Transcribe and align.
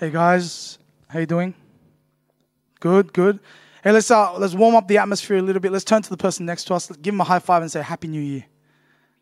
Hey 0.00 0.08
guys, 0.08 0.78
how 1.08 1.18
you 1.18 1.26
doing? 1.26 1.52
Good, 2.80 3.12
good. 3.12 3.38
Hey, 3.84 3.92
let's 3.92 4.10
uh, 4.10 4.32
let's 4.38 4.54
warm 4.54 4.74
up 4.74 4.88
the 4.88 4.96
atmosphere 4.96 5.36
a 5.36 5.42
little 5.42 5.60
bit. 5.60 5.72
Let's 5.72 5.84
turn 5.84 6.00
to 6.00 6.08
the 6.08 6.16
person 6.16 6.46
next 6.46 6.64
to 6.68 6.74
us. 6.74 6.90
Give 6.90 7.12
him 7.12 7.20
a 7.20 7.24
high 7.24 7.38
five 7.38 7.60
and 7.60 7.70
say 7.70 7.82
Happy 7.82 8.08
New 8.08 8.22
Year. 8.22 8.46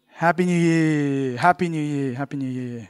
Happy 0.07 0.45
New 0.45 0.57
Year. 0.57 1.37
Happy 1.37 1.69
New 1.69 1.83
Year. 1.83 2.15
Happy 2.15 2.37
New 2.37 2.47
Year. 2.47 2.89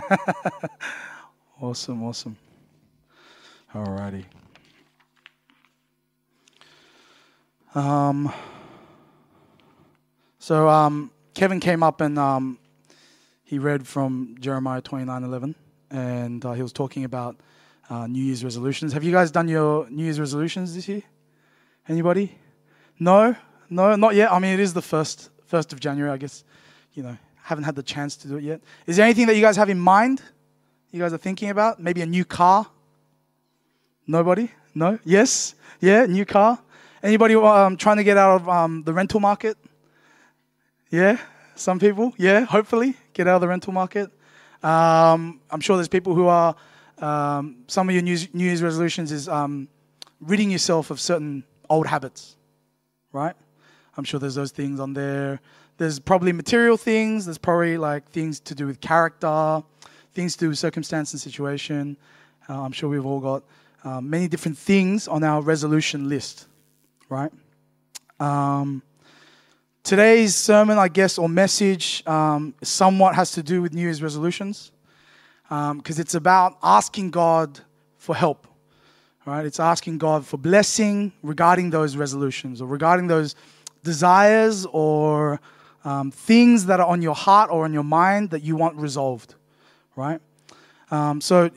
awesome, 1.60 2.02
awesome. 2.02 2.34
Alrighty. 3.74 4.24
Um, 7.74 8.32
so 10.38 10.66
um, 10.66 11.10
Kevin 11.34 11.60
came 11.60 11.82
up 11.82 12.00
and 12.00 12.18
um, 12.18 12.58
he 13.44 13.58
read 13.58 13.86
from 13.86 14.36
Jeremiah 14.40 14.80
29:11, 14.80 15.54
and 15.90 16.44
uh, 16.44 16.52
he 16.52 16.62
was 16.62 16.72
talking 16.72 17.04
about 17.04 17.36
uh, 17.90 18.06
New 18.06 18.22
Year's 18.22 18.44
resolutions. 18.44 18.92
Have 18.92 19.04
you 19.04 19.12
guys 19.12 19.30
done 19.30 19.48
your 19.48 19.88
New 19.90 20.04
Year's 20.04 20.20
resolutions 20.20 20.74
this 20.74 20.88
year? 20.88 21.02
Anybody? 21.88 22.36
No, 22.98 23.34
no, 23.70 23.96
not 23.96 24.14
yet. 24.14 24.32
I 24.32 24.38
mean, 24.38 24.54
it 24.54 24.60
is 24.60 24.74
the 24.74 24.82
first 24.82 25.30
first 25.46 25.72
of 25.72 25.80
January. 25.80 26.10
I 26.10 26.16
guess 26.16 26.44
you 26.94 27.02
know 27.02 27.16
haven't 27.48 27.64
had 27.64 27.74
the 27.74 27.82
chance 27.82 28.14
to 28.16 28.28
do 28.28 28.36
it 28.36 28.44
yet. 28.44 28.60
Is 28.86 28.96
there 28.96 29.06
anything 29.06 29.26
that 29.26 29.34
you 29.34 29.40
guys 29.40 29.56
have 29.56 29.70
in 29.70 29.80
mind? 29.80 30.20
You 30.90 31.00
guys 31.00 31.14
are 31.14 31.18
thinking 31.18 31.48
about 31.48 31.80
maybe 31.80 32.02
a 32.02 32.06
new 32.06 32.24
car. 32.24 32.66
Nobody? 34.06 34.50
No? 34.74 34.98
Yes? 35.04 35.54
Yeah, 35.80 36.04
new 36.06 36.24
car. 36.24 36.58
Anybody 37.02 37.34
um, 37.36 37.76
trying 37.76 37.98
to 37.98 38.04
get 38.04 38.16
out 38.16 38.40
of 38.40 38.48
um, 38.48 38.82
the 38.82 38.92
rental 38.92 39.20
market? 39.20 39.56
Yeah, 40.90 41.18
some 41.54 41.78
people. 41.78 42.12
Yeah, 42.18 42.44
hopefully 42.44 42.96
get 43.12 43.26
out 43.28 43.36
of 43.36 43.40
the 43.40 43.48
rental 43.48 43.72
market. 43.72 44.10
Um, 44.62 45.40
I'm 45.50 45.60
sure 45.60 45.76
there's 45.76 45.88
people 45.88 46.14
who 46.14 46.26
are. 46.26 46.54
Um, 46.98 47.58
some 47.68 47.88
of 47.88 47.94
your 47.94 48.02
New 48.02 48.26
Year's 48.32 48.62
resolutions 48.62 49.12
is 49.12 49.28
um, 49.28 49.68
ridding 50.20 50.50
yourself 50.50 50.90
of 50.90 51.00
certain 51.00 51.44
old 51.70 51.86
habits, 51.86 52.36
right? 53.12 53.36
I'm 53.96 54.04
sure 54.04 54.18
there's 54.18 54.34
those 54.34 54.50
things 54.50 54.80
on 54.80 54.94
there. 54.94 55.40
There's 55.76 56.00
probably 56.00 56.32
material 56.32 56.76
things. 56.76 57.26
There's 57.26 57.38
probably 57.38 57.78
like 57.78 58.08
things 58.10 58.40
to 58.40 58.54
do 58.54 58.66
with 58.66 58.80
character, 58.80 59.62
things 60.12 60.34
to 60.34 60.40
do 60.40 60.48
with 60.48 60.58
circumstance 60.58 61.12
and 61.12 61.20
situation. 61.20 61.96
Uh, 62.48 62.62
I'm 62.62 62.72
sure 62.72 62.88
we've 62.88 63.06
all 63.06 63.20
got 63.20 63.44
uh, 63.84 64.00
many 64.00 64.26
different 64.26 64.58
things 64.58 65.06
on 65.06 65.22
our 65.22 65.40
resolution 65.40 66.08
list, 66.08 66.48
right? 67.08 67.30
Um, 68.18 68.82
today's 69.88 70.36
sermon, 70.36 70.76
I 70.76 70.88
guess, 70.88 71.16
or 71.16 71.30
message, 71.30 72.02
um, 72.06 72.54
somewhat 72.60 73.14
has 73.14 73.30
to 73.32 73.42
do 73.42 73.62
with 73.62 73.72
New 73.72 73.80
Year's 73.80 74.02
resolutions 74.02 74.70
because 75.44 75.70
um, 75.70 75.82
it's 75.86 76.14
about 76.14 76.58
asking 76.62 77.10
God 77.10 77.60
for 77.96 78.14
help, 78.14 78.46
right? 79.24 79.46
It's 79.46 79.58
asking 79.58 79.96
God 79.96 80.26
for 80.26 80.36
blessing 80.36 81.10
regarding 81.22 81.70
those 81.70 81.96
resolutions 81.96 82.60
or 82.60 82.68
regarding 82.68 83.06
those 83.06 83.34
desires 83.82 84.66
or 84.66 85.40
um, 85.84 86.10
things 86.10 86.66
that 86.66 86.80
are 86.80 86.86
on 86.86 87.00
your 87.00 87.14
heart 87.14 87.50
or 87.50 87.64
on 87.64 87.72
your 87.72 87.82
mind 87.82 88.28
that 88.28 88.42
you 88.42 88.56
want 88.56 88.76
resolved, 88.76 89.36
right? 89.96 90.20
Um, 90.90 91.22
so, 91.22 91.48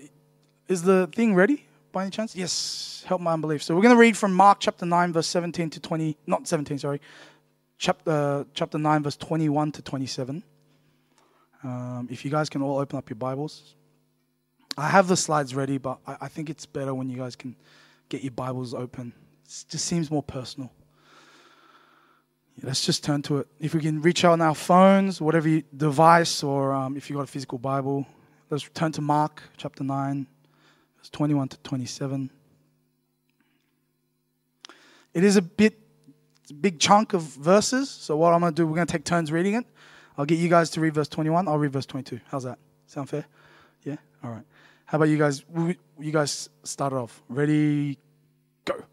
is 0.69 0.83
the 0.83 1.07
thing 1.13 1.35
ready 1.35 1.65
by 1.91 2.03
any 2.03 2.11
chance? 2.11 2.33
Yes, 2.33 3.03
help 3.05 3.19
my 3.19 3.33
unbelief. 3.33 3.61
So, 3.61 3.75
we're 3.75 3.81
going 3.81 3.93
to 3.93 3.99
read 3.99 4.15
from 4.15 4.33
Mark 4.33 4.61
chapter 4.61 4.85
9, 4.85 5.11
verse 5.11 5.27
17 5.27 5.69
to 5.71 5.81
20, 5.81 6.15
not 6.27 6.47
17, 6.47 6.77
sorry, 6.77 7.01
chapter, 7.81 8.45
chapter 8.53 8.77
9, 8.77 9.03
verse 9.03 9.17
21 9.17 9.71
to 9.73 9.81
27. 9.81 10.43
Um, 11.63 12.07
if 12.11 12.23
you 12.23 12.29
guys 12.29 12.47
can 12.47 12.61
all 12.61 12.77
open 12.77 12.97
up 12.97 13.09
your 13.09 13.17
Bibles. 13.17 13.75
I 14.77 14.87
have 14.87 15.07
the 15.07 15.17
slides 15.17 15.53
ready, 15.55 15.79
but 15.79 15.97
I, 16.05 16.17
I 16.21 16.27
think 16.27 16.49
it's 16.49 16.65
better 16.65 16.93
when 16.93 17.09
you 17.09 17.17
guys 17.17 17.35
can 17.35 17.55
get 18.07 18.21
your 18.21 18.31
Bibles 18.31 18.73
open. 18.73 19.13
It 19.45 19.65
just 19.67 19.85
seems 19.85 20.11
more 20.11 20.23
personal. 20.23 20.71
Let's 22.61 22.85
just 22.85 23.03
turn 23.03 23.23
to 23.23 23.39
it. 23.39 23.47
If 23.59 23.73
we 23.73 23.81
can 23.81 24.01
reach 24.01 24.23
out 24.23 24.33
on 24.33 24.41
our 24.41 24.53
phones, 24.53 25.19
whatever 25.19 25.49
you, 25.49 25.63
device, 25.75 26.43
or 26.43 26.73
um, 26.73 26.95
if 26.95 27.09
you've 27.09 27.17
got 27.17 27.23
a 27.23 27.31
physical 27.31 27.57
Bible, 27.57 28.05
let's 28.51 28.69
turn 28.75 28.91
to 28.91 29.01
Mark 29.01 29.41
chapter 29.57 29.83
9, 29.83 30.27
verse 30.99 31.09
21 31.09 31.47
to 31.47 31.57
27. 31.57 32.29
It 35.13 35.23
is 35.23 35.35
a 35.35 35.41
bit, 35.41 35.80
big 36.51 36.79
chunk 36.79 37.13
of 37.13 37.21
verses. 37.21 37.89
So, 37.89 38.17
what 38.17 38.33
I'm 38.33 38.41
going 38.41 38.53
to 38.53 38.61
do, 38.61 38.67
we're 38.67 38.75
going 38.75 38.87
to 38.87 38.91
take 38.91 39.03
turns 39.03 39.31
reading 39.31 39.55
it. 39.55 39.65
I'll 40.17 40.25
get 40.25 40.39
you 40.39 40.49
guys 40.49 40.69
to 40.71 40.81
read 40.81 40.93
verse 40.93 41.07
21. 41.07 41.47
I'll 41.47 41.57
read 41.57 41.71
verse 41.71 41.85
22. 41.85 42.19
How's 42.29 42.43
that? 42.43 42.59
Sound 42.87 43.09
fair? 43.09 43.25
Yeah? 43.83 43.97
All 44.23 44.31
right. 44.31 44.43
How 44.85 44.97
about 44.97 45.09
you 45.09 45.17
guys? 45.17 45.43
You 45.99 46.11
guys 46.11 46.49
start 46.63 46.93
off. 46.93 47.21
Ready? 47.29 47.97
Go. 48.65 48.83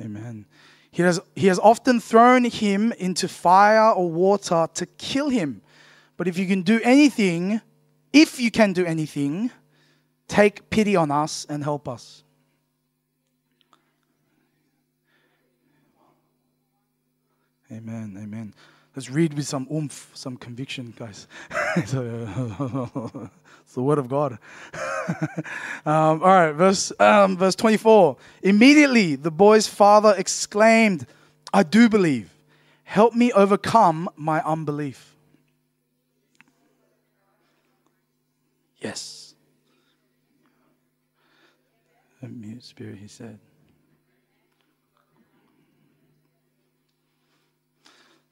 Amen. 0.00 0.46
He 0.90 1.02
has, 1.02 1.20
he 1.34 1.48
has 1.48 1.58
often 1.58 1.98
thrown 1.98 2.44
him 2.44 2.92
into 2.92 3.26
fire 3.26 3.90
or 3.90 4.08
water 4.08 4.68
to 4.74 4.86
kill 4.86 5.28
him. 5.28 5.60
But 6.16 6.28
if 6.28 6.38
you 6.38 6.46
can 6.46 6.62
do 6.62 6.80
anything, 6.84 7.60
if 8.12 8.38
you 8.38 8.52
can 8.52 8.72
do 8.72 8.86
anything, 8.86 9.50
take 10.28 10.70
pity 10.70 10.96
on 10.96 11.10
us 11.10 11.46
and 11.48 11.62
help 11.62 11.88
us. 11.88 12.22
Amen. 17.70 18.16
Amen. 18.22 18.54
Let's 18.94 19.10
read 19.10 19.34
with 19.34 19.46
some 19.46 19.66
oomph, 19.72 20.10
some 20.14 20.36
conviction, 20.36 20.94
guys. 20.96 21.26
it's, 21.76 21.90
the 21.92 23.82
word 23.82 23.98
of 23.98 24.08
God. 24.08 24.38
um, 25.84 26.22
all 26.22 26.28
right, 26.28 26.52
verse, 26.52 26.92
um, 27.00 27.36
verse 27.36 27.56
24. 27.56 28.16
Immediately 28.42 29.16
the 29.16 29.32
boy's 29.32 29.66
father 29.66 30.14
exclaimed, 30.16 31.06
I 31.52 31.64
do 31.64 31.88
believe. 31.88 32.30
Help 32.84 33.14
me 33.14 33.32
overcome 33.32 34.08
my 34.16 34.40
unbelief. 34.42 35.16
Yes. 38.78 39.23
A 42.24 42.28
mute 42.28 42.64
spirit, 42.64 42.96
he 42.96 43.06
said. 43.06 43.38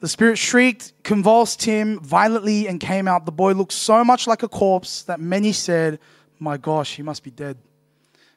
The 0.01 0.09
spirit 0.09 0.39
shrieked, 0.39 0.95
convulsed 1.03 1.63
him 1.63 2.01
violently, 2.01 2.67
and 2.67 2.81
came 2.81 3.07
out. 3.07 3.27
The 3.27 3.33
boy 3.33 3.53
looked 3.53 3.73
so 3.73 4.03
much 4.03 4.27
like 4.27 4.43
a 4.43 4.49
corpse 4.49 5.03
that 5.03 5.21
many 5.21 5.53
said, 5.53 6.01
My 6.39 6.57
gosh, 6.57 6.97
he 6.97 7.03
must 7.03 7.23
be 7.23 7.31
dead. 7.31 7.59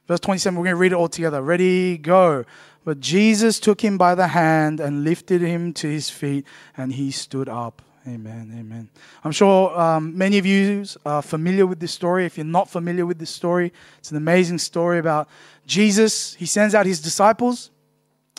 Verse 0.07 0.19
27, 0.19 0.57
we're 0.57 0.65
going 0.65 0.75
to 0.75 0.79
read 0.79 0.91
it 0.91 0.95
all 0.95 1.07
together. 1.07 1.41
Ready, 1.41 1.97
go. 1.97 2.43
But 2.83 2.99
Jesus 2.99 3.59
took 3.59 3.81
him 3.81 3.97
by 3.97 4.13
the 4.13 4.27
hand 4.27 4.79
and 4.79 5.03
lifted 5.03 5.41
him 5.41 5.73
to 5.75 5.87
his 5.87 6.09
feet, 6.09 6.45
and 6.75 6.93
he 6.93 7.11
stood 7.11 7.47
up. 7.47 7.81
Amen, 8.07 8.53
amen. 8.55 8.87
I'm 9.23 9.31
sure 9.31 9.79
um, 9.79 10.15
many 10.15 10.37
of 10.37 10.45
you 10.45 10.85
are 11.05 11.23
familiar 11.23 11.65
with 11.65 11.79
this 11.79 11.91
story. 11.91 12.25
If 12.25 12.37
you're 12.37 12.45
not 12.45 12.69
familiar 12.69 13.03
with 13.03 13.17
this 13.17 13.31
story, 13.31 13.73
it's 13.97 14.11
an 14.11 14.17
amazing 14.17 14.59
story 14.59 14.99
about 14.99 15.27
Jesus. 15.65 16.35
He 16.35 16.45
sends 16.45 16.75
out 16.75 16.85
his 16.85 17.01
disciples. 17.01 17.71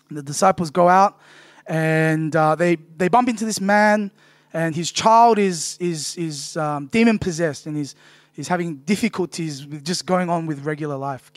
The 0.09 0.23
disciples 0.23 0.71
go 0.71 0.89
out 0.89 1.19
and 1.67 2.35
uh, 2.35 2.55
they 2.55 2.77
they 2.97 3.09
bump 3.09 3.29
into 3.29 3.45
this 3.45 3.61
man, 3.61 4.11
and 4.53 4.75
his 4.75 4.93
child 4.93 5.39
is 5.39 5.77
is 5.81 6.17
is 6.17 6.57
um, 6.57 6.87
demon 6.87 7.19
possessed, 7.19 7.67
and 7.67 7.77
he's 7.77 7.95
he's 8.33 8.49
having 8.49 8.77
difficulties 8.77 9.67
with 9.67 9.85
just 9.85 10.07
going 10.07 10.31
on 10.31 10.47
with 10.47 10.65
regular 10.65 10.97
life. 10.97 11.33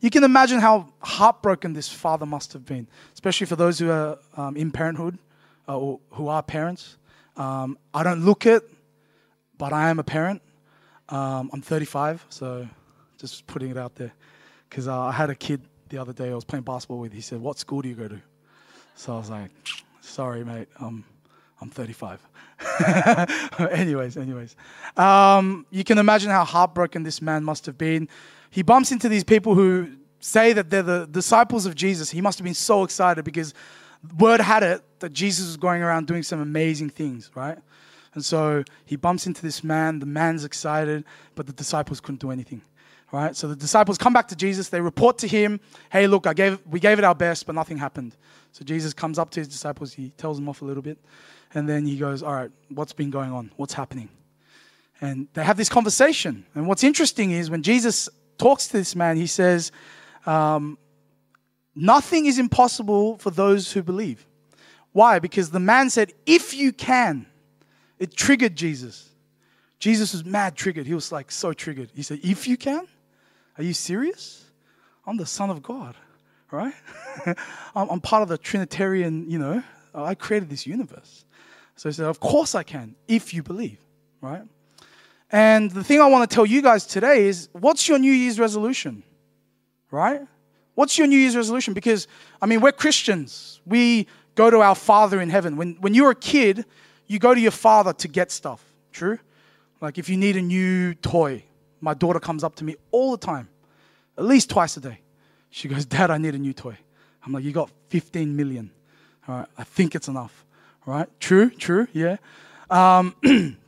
You 0.00 0.10
can 0.10 0.24
imagine 0.24 0.60
how 0.60 0.92
heartbroken 1.00 1.72
this 1.72 1.88
father 1.88 2.26
must 2.26 2.52
have 2.52 2.66
been, 2.66 2.86
especially 3.14 3.46
for 3.46 3.56
those 3.56 3.78
who 3.78 3.90
are 3.90 4.18
um, 4.36 4.56
in 4.56 4.70
parenthood 4.70 5.18
uh, 5.68 5.78
or 5.78 6.00
who 6.10 6.28
are 6.28 6.42
parents. 6.42 6.98
Um, 7.36 7.78
I 7.92 8.02
don't 8.02 8.24
look 8.24 8.46
it, 8.46 8.62
but 9.58 9.72
I 9.72 9.90
am 9.90 9.98
a 9.98 10.04
parent. 10.04 10.42
Um, 11.08 11.50
I'm 11.52 11.62
35, 11.62 12.24
so 12.28 12.66
just 13.18 13.46
putting 13.46 13.70
it 13.70 13.76
out 13.76 13.94
there. 13.94 14.12
Because 14.68 14.88
uh, 14.88 14.98
I 14.98 15.12
had 15.12 15.30
a 15.30 15.34
kid 15.34 15.60
the 15.88 15.98
other 15.98 16.12
day 16.12 16.30
I 16.30 16.34
was 16.34 16.44
playing 16.44 16.64
basketball 16.64 16.98
with. 16.98 17.12
He 17.12 17.20
said, 17.20 17.40
What 17.40 17.58
school 17.58 17.82
do 17.82 17.88
you 17.88 17.94
go 17.94 18.08
to? 18.08 18.20
So 18.96 19.14
I 19.14 19.18
was 19.18 19.30
like, 19.30 19.50
sorry, 20.00 20.44
mate, 20.44 20.68
I'm, 20.80 21.04
I'm 21.60 21.70
35. 21.70 22.20
anyways, 23.72 24.16
anyways. 24.16 24.56
Um, 24.96 25.66
you 25.70 25.84
can 25.84 25.98
imagine 25.98 26.30
how 26.30 26.44
heartbroken 26.44 27.02
this 27.02 27.20
man 27.20 27.44
must 27.44 27.66
have 27.66 27.76
been. 27.76 28.08
He 28.50 28.62
bumps 28.62 28.92
into 28.92 29.08
these 29.08 29.24
people 29.24 29.54
who 29.54 29.96
say 30.20 30.52
that 30.52 30.70
they're 30.70 30.82
the 30.82 31.08
disciples 31.10 31.66
of 31.66 31.74
Jesus. 31.74 32.10
He 32.10 32.20
must 32.20 32.38
have 32.38 32.44
been 32.44 32.54
so 32.54 32.84
excited 32.84 33.24
because 33.24 33.52
word 34.18 34.40
had 34.40 34.62
it 34.62 34.82
that 35.00 35.12
Jesus 35.12 35.46
was 35.46 35.56
going 35.56 35.82
around 35.82 36.06
doing 36.06 36.22
some 36.22 36.40
amazing 36.40 36.90
things, 36.90 37.30
right? 37.34 37.58
And 38.14 38.24
so 38.24 38.62
he 38.84 38.96
bumps 38.96 39.26
into 39.26 39.42
this 39.42 39.64
man. 39.64 39.98
The 39.98 40.06
man's 40.06 40.44
excited, 40.44 41.04
but 41.34 41.46
the 41.46 41.52
disciples 41.52 42.00
couldn't 42.00 42.20
do 42.20 42.30
anything 42.30 42.62
right? 43.12 43.36
So 43.36 43.46
the 43.46 43.54
disciples 43.54 43.96
come 43.96 44.12
back 44.12 44.26
to 44.28 44.34
Jesus. 44.34 44.70
They 44.70 44.80
report 44.80 45.18
to 45.18 45.28
him, 45.28 45.60
"Hey, 45.88 46.08
look, 46.08 46.26
I 46.26 46.34
gave 46.34 46.58
we 46.66 46.80
gave 46.80 46.98
it 46.98 47.04
our 47.04 47.14
best, 47.14 47.46
but 47.46 47.54
nothing 47.54 47.76
happened." 47.78 48.16
So 48.54 48.64
Jesus 48.64 48.94
comes 48.94 49.18
up 49.18 49.30
to 49.30 49.40
his 49.40 49.48
disciples. 49.48 49.92
He 49.92 50.10
tells 50.10 50.38
them 50.38 50.48
off 50.48 50.62
a 50.62 50.64
little 50.64 50.82
bit, 50.82 50.98
And 51.54 51.68
then 51.68 51.86
he 51.86 51.96
goes, 51.96 52.22
All 52.22 52.32
right, 52.32 52.50
what's 52.68 52.92
been 52.92 53.10
going 53.10 53.32
on? 53.32 53.50
What's 53.56 53.74
happening? 53.74 54.08
And 55.00 55.26
they 55.34 55.42
have 55.42 55.56
this 55.56 55.68
conversation. 55.68 56.46
And 56.54 56.68
what's 56.68 56.84
interesting 56.84 57.32
is 57.32 57.50
when 57.50 57.64
Jesus 57.64 58.08
talks 58.38 58.68
to 58.68 58.74
this 58.74 58.94
man, 58.94 59.16
he 59.16 59.26
says, 59.26 59.72
um, 60.24 60.78
Nothing 61.74 62.26
is 62.26 62.38
impossible 62.38 63.18
for 63.18 63.30
those 63.30 63.72
who 63.72 63.82
believe. 63.82 64.26
Why? 64.92 65.18
Because 65.18 65.50
the 65.50 65.60
man 65.60 65.90
said, 65.90 66.12
If 66.26 66.54
you 66.54 66.72
can. 66.72 67.26
It 67.98 68.16
triggered 68.16 68.56
Jesus. 68.56 69.08
Jesus 69.78 70.12
was 70.12 70.24
mad 70.24 70.56
triggered. 70.56 70.86
He 70.86 70.94
was 70.94 71.12
like 71.12 71.30
so 71.30 71.52
triggered. 71.52 71.90
He 71.94 72.02
said, 72.02 72.20
If 72.22 72.46
you 72.48 72.56
can? 72.56 72.86
Are 73.58 73.64
you 73.64 73.74
serious? 73.74 74.44
I'm 75.06 75.16
the 75.16 75.26
Son 75.26 75.50
of 75.50 75.62
God, 75.62 75.94
right? 76.50 76.74
I'm 77.74 78.00
part 78.00 78.22
of 78.22 78.28
the 78.28 78.38
Trinitarian, 78.38 79.30
you 79.30 79.38
know, 79.38 79.62
I 79.94 80.14
created 80.14 80.50
this 80.50 80.66
universe. 80.66 81.24
So 81.76 81.88
he 81.88 81.92
said, 81.92 82.06
Of 82.06 82.20
course 82.20 82.54
I 82.54 82.62
can, 82.62 82.94
if 83.08 83.34
you 83.34 83.42
believe, 83.42 83.78
right? 84.20 84.42
And 85.30 85.70
the 85.70 85.82
thing 85.82 86.00
I 86.00 86.06
want 86.06 86.28
to 86.28 86.34
tell 86.34 86.46
you 86.46 86.62
guys 86.62 86.86
today 86.86 87.26
is 87.26 87.48
what's 87.52 87.88
your 87.88 87.98
New 87.98 88.12
Year's 88.12 88.38
resolution, 88.38 89.02
right? 89.90 90.22
What's 90.74 90.98
your 90.98 91.06
New 91.06 91.18
Year's 91.18 91.36
resolution? 91.36 91.74
Because, 91.74 92.08
I 92.42 92.46
mean, 92.46 92.60
we're 92.60 92.72
Christians. 92.72 93.60
We 93.64 94.06
go 94.34 94.50
to 94.50 94.60
our 94.60 94.74
Father 94.74 95.20
in 95.20 95.30
heaven. 95.30 95.56
When, 95.56 95.74
when 95.80 95.94
you're 95.94 96.10
a 96.10 96.16
kid, 96.16 96.64
you 97.06 97.18
go 97.18 97.34
to 97.34 97.40
your 97.40 97.50
father 97.50 97.92
to 97.92 98.08
get 98.08 98.30
stuff. 98.30 98.64
True? 98.92 99.18
Like 99.80 99.98
if 99.98 100.08
you 100.08 100.16
need 100.16 100.36
a 100.36 100.42
new 100.42 100.94
toy, 100.94 101.44
my 101.80 101.94
daughter 101.94 102.20
comes 102.20 102.44
up 102.44 102.54
to 102.56 102.64
me 102.64 102.76
all 102.90 103.10
the 103.10 103.18
time, 103.18 103.48
at 104.16 104.24
least 104.24 104.50
twice 104.50 104.76
a 104.76 104.80
day. 104.80 105.00
She 105.50 105.68
goes, 105.68 105.84
Dad, 105.84 106.10
I 106.10 106.18
need 106.18 106.34
a 106.34 106.38
new 106.38 106.52
toy. 106.52 106.76
I'm 107.24 107.32
like, 107.32 107.44
You 107.44 107.52
got 107.52 107.70
15 107.88 108.34
million. 108.34 108.70
All 109.28 109.38
right, 109.38 109.48
I 109.56 109.64
think 109.64 109.94
it's 109.94 110.08
enough. 110.08 110.44
Right? 110.86 111.08
True, 111.20 111.50
true, 111.50 111.86
yeah. 111.92 112.16
Um, 112.70 113.14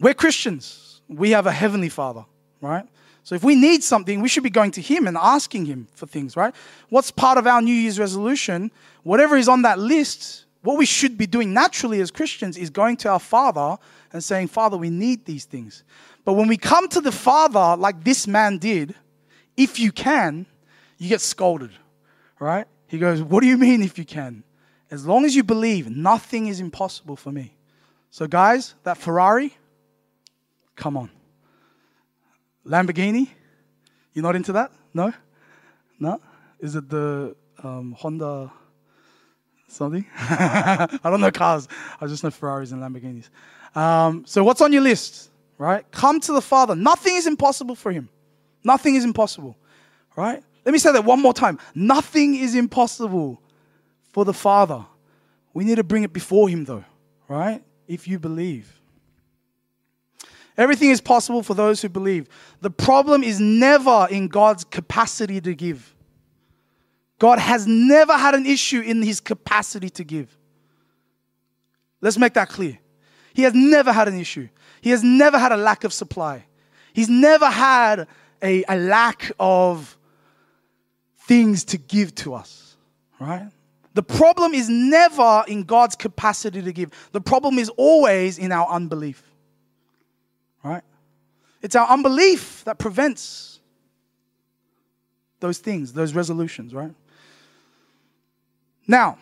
we're 0.00 0.14
Christians. 0.14 1.00
We 1.08 1.30
have 1.30 1.46
a 1.46 1.52
heavenly 1.52 1.88
father, 1.88 2.24
right? 2.60 2.86
So 3.24 3.34
if 3.34 3.44
we 3.44 3.54
need 3.54 3.84
something, 3.84 4.20
we 4.20 4.28
should 4.28 4.42
be 4.42 4.50
going 4.50 4.72
to 4.72 4.80
him 4.80 5.06
and 5.06 5.16
asking 5.16 5.66
him 5.66 5.86
for 5.94 6.06
things, 6.06 6.36
right? 6.36 6.54
What's 6.88 7.10
part 7.10 7.38
of 7.38 7.46
our 7.46 7.62
New 7.62 7.74
Year's 7.74 7.98
resolution? 7.98 8.72
Whatever 9.04 9.36
is 9.36 9.48
on 9.48 9.62
that 9.62 9.78
list, 9.78 10.46
what 10.62 10.76
we 10.76 10.86
should 10.86 11.16
be 11.16 11.26
doing 11.26 11.52
naturally 11.52 12.00
as 12.00 12.10
Christians 12.10 12.56
is 12.56 12.70
going 12.70 12.96
to 12.98 13.10
our 13.10 13.20
Father 13.20 13.76
and 14.12 14.22
saying, 14.22 14.48
Father, 14.48 14.76
we 14.76 14.90
need 14.90 15.24
these 15.24 15.44
things. 15.44 15.84
But 16.24 16.34
when 16.34 16.48
we 16.48 16.56
come 16.56 16.88
to 16.88 17.00
the 17.00 17.12
Father, 17.12 17.76
like 17.76 18.02
this 18.02 18.26
man 18.26 18.58
did, 18.58 18.94
if 19.56 19.78
you 19.78 19.92
can, 19.92 20.46
you 20.98 21.08
get 21.08 21.20
scolded, 21.20 21.70
right? 22.38 22.66
He 22.86 22.98
goes, 22.98 23.22
What 23.22 23.40
do 23.40 23.46
you 23.46 23.58
mean 23.58 23.82
if 23.82 23.98
you 23.98 24.04
can? 24.04 24.44
As 24.90 25.06
long 25.06 25.24
as 25.24 25.34
you 25.34 25.42
believe, 25.42 25.88
nothing 25.88 26.48
is 26.48 26.60
impossible 26.60 27.16
for 27.16 27.32
me. 27.32 27.54
So, 28.10 28.26
guys, 28.26 28.74
that 28.82 28.98
Ferrari, 28.98 29.56
come 30.76 30.96
on. 30.96 31.10
Lamborghini, 32.66 33.28
you're 34.12 34.22
not 34.22 34.36
into 34.36 34.52
that? 34.52 34.70
No? 34.94 35.12
No? 35.98 36.20
Is 36.60 36.76
it 36.76 36.88
the 36.88 37.34
um, 37.62 37.96
Honda? 37.98 38.52
something. 39.72 40.06
I 40.18 40.98
don't 41.04 41.20
know 41.20 41.30
cars. 41.30 41.66
I 42.00 42.06
just 42.06 42.22
know 42.22 42.30
Ferraris 42.30 42.72
and 42.72 42.82
Lamborghinis. 42.82 43.28
Um, 43.76 44.24
so, 44.26 44.44
what's 44.44 44.60
on 44.60 44.72
your 44.72 44.82
list? 44.82 45.30
Right? 45.58 45.88
Come 45.90 46.20
to 46.20 46.32
the 46.32 46.42
Father. 46.42 46.74
Nothing 46.74 47.16
is 47.16 47.26
impossible 47.26 47.74
for 47.74 47.90
Him. 47.92 48.08
Nothing 48.64 48.94
is 48.94 49.04
impossible. 49.04 49.56
Right? 50.16 50.42
Let 50.64 50.72
me 50.72 50.78
say 50.78 50.92
that 50.92 51.04
one 51.04 51.20
more 51.20 51.32
time. 51.32 51.58
Nothing 51.74 52.34
is 52.34 52.54
impossible 52.54 53.40
for 54.12 54.24
the 54.24 54.34
Father. 54.34 54.84
We 55.54 55.64
need 55.64 55.76
to 55.76 55.84
bring 55.84 56.02
it 56.02 56.12
before 56.12 56.48
Him, 56.48 56.64
though. 56.64 56.84
Right? 57.28 57.62
If 57.88 58.06
you 58.06 58.18
believe. 58.18 58.80
Everything 60.56 60.90
is 60.90 61.00
possible 61.00 61.42
for 61.42 61.54
those 61.54 61.80
who 61.80 61.88
believe. 61.88 62.28
The 62.60 62.70
problem 62.70 63.22
is 63.22 63.40
never 63.40 64.06
in 64.10 64.28
God's 64.28 64.64
capacity 64.64 65.40
to 65.40 65.54
give. 65.54 65.94
God 67.18 67.38
has 67.38 67.66
never 67.66 68.12
had 68.16 68.34
an 68.34 68.46
issue 68.46 68.80
in 68.80 69.02
his 69.02 69.20
capacity 69.20 69.88
to 69.90 70.04
give. 70.04 70.36
Let's 72.00 72.18
make 72.18 72.34
that 72.34 72.48
clear. 72.48 72.78
He 73.32 73.42
has 73.42 73.54
never 73.54 73.92
had 73.92 74.08
an 74.08 74.18
issue. 74.18 74.48
He 74.80 74.90
has 74.90 75.02
never 75.02 75.38
had 75.38 75.52
a 75.52 75.56
lack 75.56 75.84
of 75.84 75.92
supply. 75.92 76.44
He's 76.92 77.08
never 77.08 77.46
had 77.46 78.08
a, 78.42 78.64
a 78.68 78.76
lack 78.76 79.30
of 79.38 79.96
things 81.20 81.64
to 81.66 81.78
give 81.78 82.14
to 82.16 82.34
us, 82.34 82.76
right? 83.20 83.48
The 83.94 84.02
problem 84.02 84.52
is 84.52 84.68
never 84.68 85.44
in 85.46 85.62
God's 85.62 85.94
capacity 85.94 86.60
to 86.60 86.72
give. 86.72 86.90
The 87.12 87.20
problem 87.20 87.58
is 87.58 87.68
always 87.70 88.38
in 88.38 88.52
our 88.52 88.68
unbelief, 88.68 89.31
right? 90.62 90.82
It's 91.60 91.76
our 91.76 91.88
unbelief 91.88 92.64
that 92.64 92.78
prevents 92.78 93.60
those 95.40 95.58
things, 95.58 95.92
those 95.92 96.14
resolutions, 96.14 96.74
right? 96.74 96.94
Now, 98.86 99.18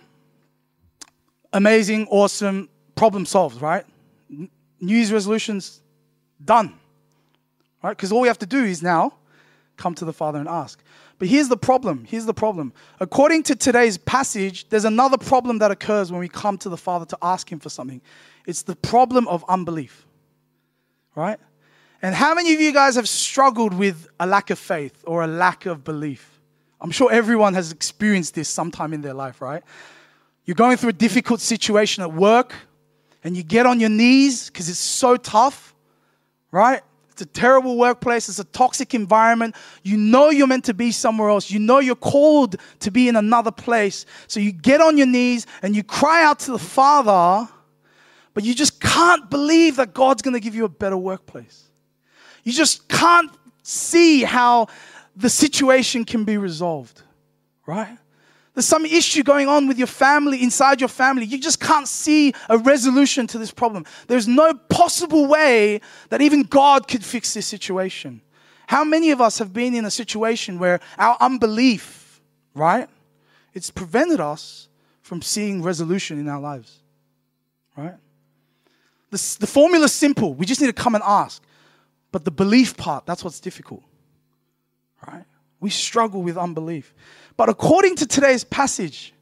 amazing, 1.52 2.06
awesome, 2.10 2.68
problem 2.94 3.26
solved, 3.26 3.60
right? 3.60 3.84
New 4.28 4.48
Year's 4.80 5.12
resolutions 5.12 5.80
done, 6.44 6.74
right? 7.82 7.96
Because 7.96 8.12
all 8.12 8.20
we 8.20 8.28
have 8.28 8.38
to 8.38 8.46
do 8.46 8.64
is 8.64 8.82
now 8.82 9.14
come 9.76 9.94
to 9.94 10.04
the 10.04 10.12
Father 10.12 10.38
and 10.38 10.48
ask. 10.48 10.82
But 11.18 11.28
here's 11.28 11.48
the 11.48 11.56
problem. 11.56 12.04
Here's 12.06 12.26
the 12.26 12.34
problem. 12.34 12.72
According 12.98 13.42
to 13.44 13.56
today's 13.56 13.98
passage, 13.98 14.68
there's 14.68 14.84
another 14.86 15.18
problem 15.18 15.58
that 15.58 15.70
occurs 15.70 16.10
when 16.10 16.20
we 16.20 16.28
come 16.28 16.56
to 16.58 16.68
the 16.68 16.76
Father 16.76 17.04
to 17.06 17.18
ask 17.20 17.50
Him 17.50 17.58
for 17.58 17.68
something. 17.68 18.00
It's 18.46 18.62
the 18.62 18.76
problem 18.76 19.28
of 19.28 19.44
unbelief, 19.48 20.06
right? 21.20 21.38
And 22.02 22.14
how 22.14 22.34
many 22.34 22.54
of 22.54 22.60
you 22.60 22.72
guys 22.72 22.96
have 22.96 23.08
struggled 23.08 23.74
with 23.74 24.08
a 24.18 24.26
lack 24.26 24.50
of 24.50 24.58
faith 24.58 25.04
or 25.06 25.22
a 25.22 25.26
lack 25.26 25.66
of 25.66 25.84
belief? 25.84 26.40
I'm 26.80 26.90
sure 26.90 27.12
everyone 27.12 27.52
has 27.54 27.72
experienced 27.72 28.34
this 28.34 28.48
sometime 28.48 28.94
in 28.94 29.02
their 29.02 29.12
life, 29.12 29.42
right? 29.42 29.62
You're 30.46 30.54
going 30.54 30.78
through 30.78 30.90
a 30.90 30.94
difficult 30.94 31.40
situation 31.40 32.02
at 32.02 32.12
work 32.12 32.54
and 33.22 33.36
you 33.36 33.42
get 33.42 33.66
on 33.66 33.80
your 33.80 33.90
knees 33.90 34.48
because 34.48 34.70
it's 34.70 34.78
so 34.78 35.16
tough, 35.16 35.74
right? 36.50 36.80
It's 37.12 37.20
a 37.20 37.26
terrible 37.26 37.76
workplace. 37.76 38.30
It's 38.30 38.38
a 38.38 38.44
toxic 38.44 38.94
environment. 38.94 39.54
You 39.82 39.98
know 39.98 40.30
you're 40.30 40.46
meant 40.46 40.64
to 40.64 40.74
be 40.74 40.90
somewhere 40.90 41.28
else. 41.28 41.50
You 41.50 41.58
know 41.58 41.78
you're 41.78 41.94
called 41.94 42.56
to 42.78 42.90
be 42.90 43.08
in 43.08 43.16
another 43.16 43.50
place. 43.50 44.06
So 44.26 44.40
you 44.40 44.52
get 44.52 44.80
on 44.80 44.96
your 44.96 45.06
knees 45.06 45.46
and 45.60 45.76
you 45.76 45.82
cry 45.82 46.24
out 46.24 46.38
to 46.40 46.52
the 46.52 46.58
Father, 46.58 47.46
but 48.40 48.46
you 48.46 48.54
just 48.54 48.80
can't 48.80 49.28
believe 49.28 49.76
that 49.76 49.92
God's 49.92 50.22
going 50.22 50.32
to 50.32 50.40
give 50.40 50.54
you 50.54 50.64
a 50.64 50.68
better 50.70 50.96
workplace. 50.96 51.64
You 52.42 52.52
just 52.52 52.88
can't 52.88 53.30
see 53.62 54.22
how 54.22 54.68
the 55.14 55.28
situation 55.28 56.06
can 56.06 56.24
be 56.24 56.38
resolved, 56.38 57.02
right? 57.66 57.98
There's 58.54 58.64
some 58.64 58.86
issue 58.86 59.22
going 59.24 59.46
on 59.46 59.68
with 59.68 59.76
your 59.76 59.86
family, 59.86 60.42
inside 60.42 60.80
your 60.80 60.88
family. 60.88 61.26
You 61.26 61.38
just 61.38 61.60
can't 61.60 61.86
see 61.86 62.32
a 62.48 62.56
resolution 62.56 63.26
to 63.26 63.36
this 63.36 63.50
problem. 63.50 63.84
There's 64.06 64.26
no 64.26 64.54
possible 64.54 65.26
way 65.26 65.82
that 66.08 66.22
even 66.22 66.44
God 66.44 66.88
could 66.88 67.04
fix 67.04 67.34
this 67.34 67.44
situation. 67.44 68.22
How 68.68 68.84
many 68.84 69.10
of 69.10 69.20
us 69.20 69.38
have 69.38 69.52
been 69.52 69.74
in 69.74 69.84
a 69.84 69.90
situation 69.90 70.58
where 70.58 70.80
our 70.96 71.18
unbelief, 71.20 72.22
right? 72.54 72.88
It's 73.52 73.70
prevented 73.70 74.18
us 74.18 74.70
from 75.02 75.20
seeing 75.20 75.62
resolution 75.62 76.18
in 76.18 76.26
our 76.26 76.40
lives, 76.40 76.78
right? 77.76 77.96
The, 79.10 79.36
the 79.40 79.46
formula's 79.46 79.92
simple. 79.92 80.34
We 80.34 80.46
just 80.46 80.60
need 80.60 80.68
to 80.68 80.72
come 80.72 80.94
and 80.94 81.04
ask. 81.04 81.42
But 82.12 82.24
the 82.24 82.30
belief 82.30 82.76
part, 82.76 83.06
that's 83.06 83.22
what's 83.22 83.40
difficult 83.40 83.82
right? 85.06 85.24
We 85.60 85.70
struggle 85.70 86.22
with 86.22 86.36
unbelief. 86.36 86.94
But 87.36 87.48
according 87.48 87.96
to 87.96 88.06
today's 88.06 88.44
passage, 88.44 89.12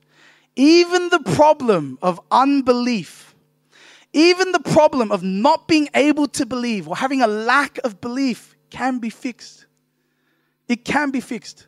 even 0.57 1.09
the 1.09 1.21
problem 1.21 1.99
of 2.02 2.21
unbelief, 2.30 3.35
even 4.12 4.52
the 4.52 4.61
problem 4.61 5.12
of 5.12 5.23
not 5.23 5.68
being 5.68 5.88
able 5.95 6.26
to 6.28 6.47
believe 6.47 6.88
or 6.88 6.97
having 6.97 7.23
a 7.23 7.26
lack 7.26 7.78
of 7.85 8.00
belief 8.00 8.57
can 8.71 8.99
be 8.99 9.11
fixed. 9.11 9.66
It 10.68 10.85
can 10.85 11.11
be 11.11 11.21
fixed. 11.21 11.66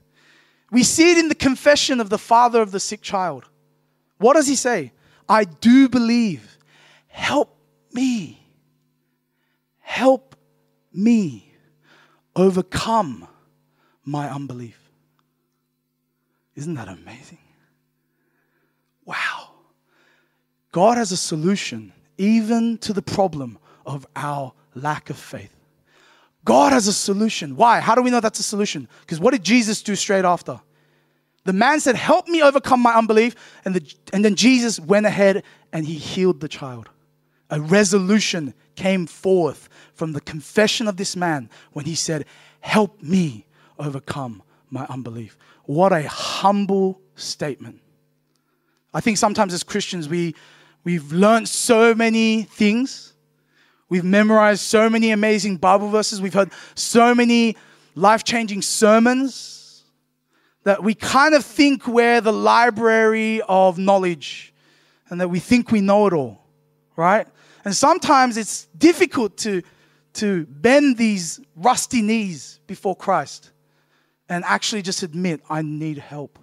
We 0.70 0.82
see 0.82 1.12
it 1.12 1.18
in 1.18 1.28
the 1.28 1.34
confession 1.34 2.00
of 2.00 2.10
the 2.10 2.18
father 2.18 2.62
of 2.62 2.70
the 2.70 2.80
sick 2.80 3.02
child. 3.02 3.48
What 4.18 4.34
does 4.34 4.46
he 4.46 4.56
say? 4.56 4.92
I 5.28 5.44
do 5.44 5.88
believe. 5.88 6.58
Help 7.08 7.56
me. 7.92 8.46
Help 9.78 10.36
me 10.92 11.52
overcome 12.36 13.26
my 14.04 14.28
unbelief. 14.30 14.78
Isn't 16.54 16.74
that 16.74 16.88
amazing? 16.88 17.38
Wow. 19.04 19.50
God 20.72 20.98
has 20.98 21.12
a 21.12 21.16
solution 21.16 21.92
even 22.18 22.78
to 22.78 22.92
the 22.92 23.02
problem 23.02 23.58
of 23.86 24.06
our 24.14 24.52
lack 24.74 25.10
of 25.10 25.16
faith. 25.16 25.54
God 26.44 26.72
has 26.72 26.86
a 26.86 26.92
solution. 26.92 27.56
Why? 27.56 27.80
How 27.80 27.94
do 27.94 28.02
we 28.02 28.10
know 28.10 28.20
that's 28.20 28.40
a 28.40 28.44
solution? 28.44 28.88
Because 29.00 29.20
what 29.20 29.32
did 29.32 29.44
Jesus 29.44 29.82
do 29.82 29.94
straight 29.96 30.24
after? 30.24 30.60
The 31.44 31.52
man 31.52 31.80
said, 31.80 31.96
Help 31.96 32.28
me 32.28 32.42
overcome 32.42 32.80
my 32.80 32.94
unbelief. 32.94 33.34
And, 33.64 33.74
the, 33.74 33.94
and 34.12 34.24
then 34.24 34.36
Jesus 34.36 34.78
went 34.78 35.06
ahead 35.06 35.42
and 35.72 35.86
he 35.86 35.94
healed 35.94 36.40
the 36.40 36.48
child. 36.48 36.88
A 37.50 37.60
resolution 37.60 38.54
came 38.76 39.06
forth 39.06 39.68
from 39.94 40.12
the 40.12 40.20
confession 40.20 40.88
of 40.88 40.96
this 40.96 41.16
man 41.16 41.50
when 41.72 41.84
he 41.84 41.94
said, 41.94 42.24
Help 42.60 43.02
me 43.02 43.46
overcome 43.78 44.42
my 44.70 44.86
unbelief. 44.86 45.36
What 45.64 45.92
a 45.92 46.06
humble 46.08 47.00
statement. 47.14 47.80
I 48.92 49.00
think 49.00 49.18
sometimes 49.18 49.52
as 49.52 49.62
Christians, 49.62 50.08
we, 50.08 50.34
we've 50.84 51.12
learned 51.12 51.48
so 51.48 51.94
many 51.94 52.42
things. 52.42 53.14
We've 53.88 54.04
memorized 54.04 54.62
so 54.62 54.88
many 54.88 55.10
amazing 55.10 55.56
Bible 55.56 55.90
verses. 55.90 56.20
We've 56.20 56.34
heard 56.34 56.52
so 56.74 57.14
many 57.14 57.56
life 57.94 58.24
changing 58.24 58.62
sermons 58.62 59.84
that 60.64 60.82
we 60.82 60.94
kind 60.94 61.34
of 61.34 61.44
think 61.44 61.86
we're 61.86 62.20
the 62.20 62.32
library 62.32 63.42
of 63.48 63.78
knowledge 63.78 64.52
and 65.08 65.20
that 65.20 65.28
we 65.28 65.40
think 65.40 65.72
we 65.72 65.80
know 65.80 66.06
it 66.06 66.12
all, 66.12 66.44
right? 66.96 67.26
And 67.64 67.74
sometimes 67.74 68.36
it's 68.36 68.66
difficult 68.76 69.36
to, 69.38 69.62
to 70.14 70.46
bend 70.46 70.96
these 70.96 71.40
rusty 71.56 72.02
knees 72.02 72.60
before 72.66 72.96
Christ 72.96 73.50
and 74.28 74.44
actually 74.44 74.82
just 74.82 75.02
admit, 75.02 75.42
I 75.50 75.62
need 75.62 75.98
help. 75.98 76.38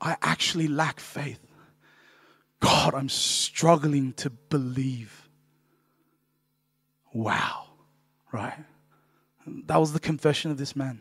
I 0.00 0.16
actually 0.22 0.68
lack 0.68 1.00
faith. 1.00 1.40
God, 2.60 2.94
I'm 2.94 3.08
struggling 3.08 4.12
to 4.14 4.30
believe. 4.30 5.28
Wow, 7.12 7.66
right? 8.32 8.58
That 9.46 9.78
was 9.78 9.92
the 9.92 10.00
confession 10.00 10.50
of 10.50 10.58
this 10.58 10.74
man. 10.74 11.00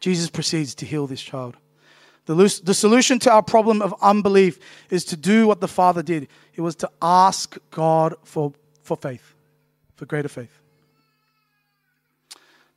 Jesus 0.00 0.30
proceeds 0.30 0.74
to 0.76 0.86
heal 0.86 1.06
this 1.06 1.20
child. 1.20 1.56
The, 2.30 2.60
the 2.62 2.74
solution 2.74 3.18
to 3.20 3.32
our 3.32 3.42
problem 3.42 3.82
of 3.82 3.92
unbelief 4.00 4.60
is 4.88 5.04
to 5.06 5.16
do 5.16 5.48
what 5.48 5.60
the 5.60 5.66
Father 5.66 6.00
did. 6.00 6.28
It 6.54 6.60
was 6.60 6.76
to 6.76 6.88
ask 7.02 7.58
God 7.72 8.14
for, 8.22 8.52
for 8.84 8.96
faith, 8.96 9.34
for 9.96 10.06
greater 10.06 10.28
faith. 10.28 10.56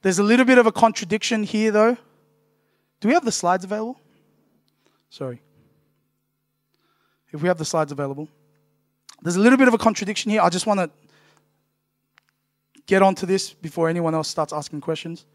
There's 0.01 0.17
a 0.17 0.23
little 0.23 0.45
bit 0.45 0.57
of 0.57 0.65
a 0.65 0.71
contradiction 0.71 1.43
here, 1.43 1.69
though. 1.69 1.95
Do 2.99 3.07
we 3.07 3.13
have 3.13 3.25
the 3.25 3.31
slides 3.31 3.63
available? 3.63 3.99
Sorry. 5.11 5.39
If 7.31 7.43
we 7.43 7.47
have 7.47 7.59
the 7.59 7.65
slides 7.65 7.91
available. 7.91 8.27
There's 9.21 9.35
a 9.35 9.39
little 9.39 9.59
bit 9.59 9.67
of 9.67 9.75
a 9.75 9.77
contradiction 9.77 10.31
here. 10.31 10.41
I 10.41 10.49
just 10.49 10.65
want 10.65 10.79
to 10.79 10.89
get 12.87 13.03
onto 13.03 13.27
this 13.27 13.53
before 13.53 13.87
anyone 13.87 14.15
else 14.15 14.29
starts 14.29 14.51
asking 14.51 14.81
questions. 14.81 15.25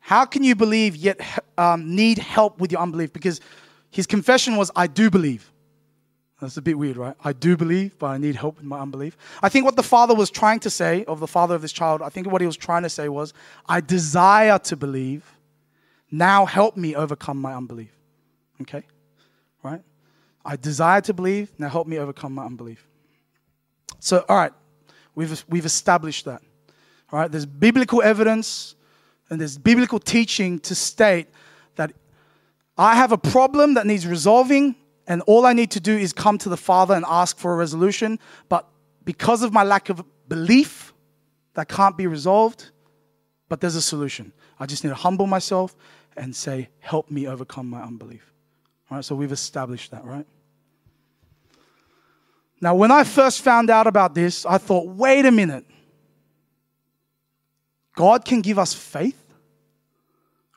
How 0.00 0.24
can 0.24 0.42
you 0.42 0.54
believe 0.54 0.96
yet 0.96 1.20
um, 1.56 1.94
need 1.94 2.18
help 2.18 2.58
with 2.58 2.72
your 2.72 2.80
unbelief? 2.80 3.12
Because 3.12 3.40
his 3.90 4.06
confession 4.06 4.56
was, 4.56 4.70
I 4.74 4.86
do 4.86 5.10
believe. 5.10 5.50
That's 6.40 6.56
a 6.56 6.62
bit 6.62 6.78
weird, 6.78 6.96
right? 6.96 7.14
I 7.22 7.34
do 7.34 7.56
believe, 7.56 7.98
but 7.98 8.06
I 8.06 8.16
need 8.16 8.34
help 8.34 8.56
with 8.56 8.64
my 8.64 8.80
unbelief. 8.80 9.16
I 9.42 9.50
think 9.50 9.66
what 9.66 9.76
the 9.76 9.82
father 9.82 10.14
was 10.14 10.30
trying 10.30 10.60
to 10.60 10.70
say, 10.70 11.04
of 11.04 11.20
the 11.20 11.26
father 11.26 11.54
of 11.54 11.60
this 11.60 11.72
child, 11.72 12.00
I 12.00 12.08
think 12.08 12.30
what 12.30 12.40
he 12.40 12.46
was 12.46 12.56
trying 12.56 12.82
to 12.82 12.88
say 12.88 13.10
was, 13.10 13.34
I 13.68 13.82
desire 13.82 14.58
to 14.60 14.76
believe. 14.76 15.36
Now 16.10 16.46
help 16.46 16.76
me 16.76 16.94
overcome 16.94 17.38
my 17.38 17.54
unbelief. 17.54 17.92
Okay? 18.62 18.84
Right? 19.62 19.82
I 20.44 20.56
desire 20.56 21.02
to 21.02 21.12
believe. 21.12 21.52
Now 21.58 21.68
help 21.68 21.86
me 21.86 21.98
overcome 21.98 22.32
my 22.32 22.44
unbelief. 22.46 22.86
So, 23.98 24.24
all 24.28 24.36
right, 24.36 24.52
we've, 25.14 25.44
we've 25.48 25.66
established 25.66 26.24
that. 26.24 26.40
All 27.12 27.18
right, 27.18 27.30
there's 27.30 27.44
biblical 27.44 28.02
evidence 28.02 28.76
and 29.30 29.40
there's 29.40 29.56
biblical 29.56 29.98
teaching 29.98 30.58
to 30.60 30.74
state 30.74 31.28
that 31.76 31.92
I 32.76 32.94
have 32.94 33.12
a 33.12 33.18
problem 33.18 33.74
that 33.74 33.86
needs 33.86 34.06
resolving, 34.06 34.74
and 35.06 35.22
all 35.22 35.46
I 35.46 35.52
need 35.52 35.70
to 35.72 35.80
do 35.80 35.96
is 35.96 36.12
come 36.12 36.38
to 36.38 36.48
the 36.48 36.56
Father 36.56 36.94
and 36.94 37.04
ask 37.08 37.38
for 37.38 37.52
a 37.52 37.56
resolution. 37.56 38.18
But 38.48 38.66
because 39.04 39.42
of 39.42 39.52
my 39.52 39.62
lack 39.62 39.88
of 39.88 40.04
belief, 40.28 40.92
that 41.54 41.68
can't 41.68 41.96
be 41.96 42.06
resolved, 42.06 42.70
but 43.48 43.60
there's 43.60 43.74
a 43.74 43.82
solution. 43.82 44.32
I 44.58 44.66
just 44.66 44.84
need 44.84 44.90
to 44.90 44.96
humble 44.96 45.26
myself 45.26 45.76
and 46.16 46.34
say, 46.34 46.68
Help 46.80 47.10
me 47.10 47.26
overcome 47.26 47.68
my 47.68 47.82
unbelief. 47.82 48.32
All 48.90 48.96
right, 48.96 49.04
so 49.04 49.14
we've 49.14 49.32
established 49.32 49.90
that, 49.92 50.04
right? 50.04 50.26
Now, 52.60 52.74
when 52.74 52.90
I 52.90 53.04
first 53.04 53.40
found 53.40 53.70
out 53.70 53.86
about 53.86 54.14
this, 54.14 54.44
I 54.44 54.58
thought, 54.58 54.86
wait 54.86 55.24
a 55.24 55.30
minute. 55.30 55.64
God 57.94 58.24
can 58.24 58.40
give 58.40 58.58
us 58.58 58.74
faith? 58.74 59.16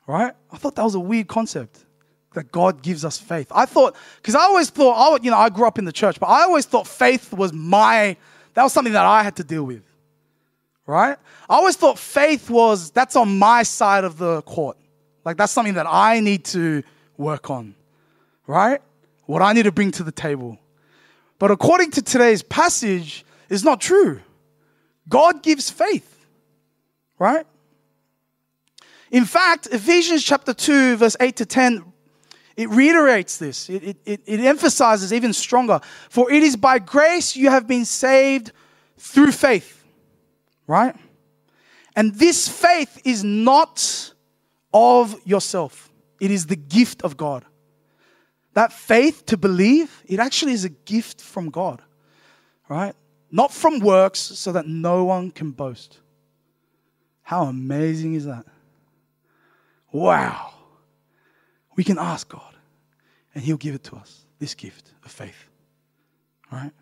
Right? 0.06 0.34
I 0.52 0.56
thought 0.56 0.76
that 0.76 0.84
was 0.84 0.94
a 0.94 1.00
weird 1.00 1.28
concept 1.28 1.78
that 2.34 2.50
God 2.50 2.82
gives 2.82 3.04
us 3.04 3.18
faith. 3.18 3.50
I 3.54 3.64
thought, 3.64 3.96
because 4.16 4.34
I 4.34 4.42
always 4.42 4.68
thought, 4.70 4.92
I, 4.92 5.12
would, 5.12 5.24
you 5.24 5.30
know, 5.30 5.38
I 5.38 5.48
grew 5.50 5.66
up 5.66 5.78
in 5.78 5.84
the 5.84 5.92
church, 5.92 6.18
but 6.18 6.26
I 6.26 6.42
always 6.42 6.66
thought 6.66 6.86
faith 6.86 7.32
was 7.32 7.52
my, 7.52 8.16
that 8.54 8.62
was 8.62 8.72
something 8.72 8.92
that 8.92 9.04
I 9.04 9.22
had 9.22 9.36
to 9.36 9.44
deal 9.44 9.64
with. 9.64 9.82
Right? 10.86 11.16
I 11.48 11.54
always 11.54 11.76
thought 11.76 11.98
faith 11.98 12.50
was, 12.50 12.90
that's 12.90 13.16
on 13.16 13.38
my 13.38 13.62
side 13.62 14.04
of 14.04 14.18
the 14.18 14.42
court. 14.42 14.76
Like 15.24 15.36
that's 15.36 15.52
something 15.52 15.74
that 15.74 15.86
I 15.88 16.20
need 16.20 16.44
to 16.46 16.82
work 17.16 17.50
on. 17.50 17.74
Right? 18.46 18.82
What 19.26 19.40
I 19.40 19.52
need 19.52 19.62
to 19.62 19.72
bring 19.72 19.92
to 19.92 20.02
the 20.02 20.12
table. 20.12 20.58
But 21.38 21.50
according 21.50 21.92
to 21.92 22.02
today's 22.02 22.42
passage, 22.42 23.24
is 23.48 23.64
not 23.64 23.80
true. 23.80 24.20
God 25.08 25.42
gives 25.42 25.70
faith 25.70 26.13
right? 27.18 27.46
In 29.10 29.24
fact, 29.24 29.68
Ephesians 29.70 30.24
chapter 30.24 30.52
2, 30.52 30.96
verse 30.96 31.16
8 31.20 31.36
to 31.36 31.46
10, 31.46 31.84
it 32.56 32.68
reiterates 32.70 33.38
this. 33.38 33.68
It, 33.68 33.96
it, 34.04 34.20
it, 34.26 34.40
emphasizes 34.40 35.12
even 35.12 35.32
stronger. 35.32 35.80
For 36.08 36.30
it 36.32 36.42
is 36.42 36.56
by 36.56 36.78
grace 36.78 37.36
you 37.36 37.50
have 37.50 37.66
been 37.66 37.84
saved 37.84 38.52
through 38.98 39.32
faith, 39.32 39.84
right? 40.66 40.94
And 41.96 42.14
this 42.14 42.48
faith 42.48 43.00
is 43.04 43.24
not 43.24 44.12
of 44.72 45.16
yourself, 45.24 45.92
it 46.20 46.30
is 46.30 46.46
the 46.46 46.56
gift 46.56 47.02
of 47.02 47.16
God. 47.16 47.44
That 48.54 48.72
faith 48.72 49.26
to 49.26 49.36
believe, 49.36 50.02
it 50.06 50.20
actually 50.20 50.52
is 50.52 50.64
a 50.64 50.68
gift 50.68 51.20
from 51.20 51.50
God, 51.50 51.82
right? 52.68 52.94
Not 53.32 53.52
from 53.52 53.80
works, 53.80 54.20
so 54.20 54.52
that 54.52 54.66
no 54.66 55.04
one 55.04 55.32
can 55.32 55.50
boast. 55.50 56.00
How 57.24 57.44
amazing 57.44 58.14
is 58.14 58.26
that? 58.26 58.44
Wow. 59.90 60.52
We 61.74 61.82
can 61.82 61.98
ask 61.98 62.28
God, 62.28 62.54
and 63.34 63.42
He'll 63.42 63.56
give 63.56 63.74
it 63.74 63.82
to 63.84 63.96
us 63.96 64.26
this 64.38 64.54
gift 64.54 64.92
of 65.04 65.10
faith. 65.10 65.48
All 66.52 66.58
right? 66.58 66.72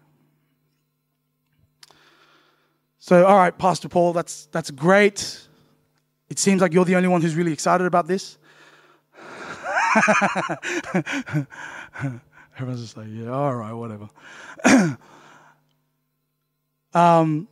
So, 2.98 3.24
all 3.24 3.36
right, 3.36 3.56
Pastor 3.56 3.88
Paul, 3.88 4.12
that's, 4.12 4.46
that's 4.46 4.70
great. 4.72 5.38
It 6.28 6.40
seems 6.40 6.60
like 6.60 6.72
you're 6.72 6.84
the 6.84 6.96
only 6.96 7.08
one 7.08 7.22
who's 7.22 7.36
really 7.36 7.52
excited 7.52 7.86
about 7.86 8.08
this. 8.08 8.36
Everyone's 12.56 12.82
just 12.82 12.96
like, 12.96 13.06
yeah, 13.10 13.30
all 13.30 13.54
right, 13.54 13.72
whatever. 13.72 14.08
um, 16.94 17.46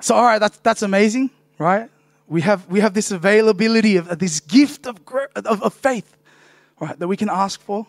so, 0.00 0.14
all 0.14 0.24
right, 0.24 0.38
that's, 0.38 0.56
that's 0.58 0.80
amazing 0.80 1.30
right? 1.60 1.90
We 2.26 2.40
have, 2.40 2.66
we 2.68 2.80
have 2.80 2.94
this 2.94 3.10
availability 3.10 3.96
of, 3.96 4.18
this 4.18 4.40
gift 4.40 4.86
of, 4.86 4.96
of, 5.36 5.62
of 5.62 5.74
faith, 5.74 6.16
right, 6.80 6.98
that 6.98 7.06
we 7.06 7.16
can 7.16 7.28
ask 7.28 7.60
for. 7.60 7.86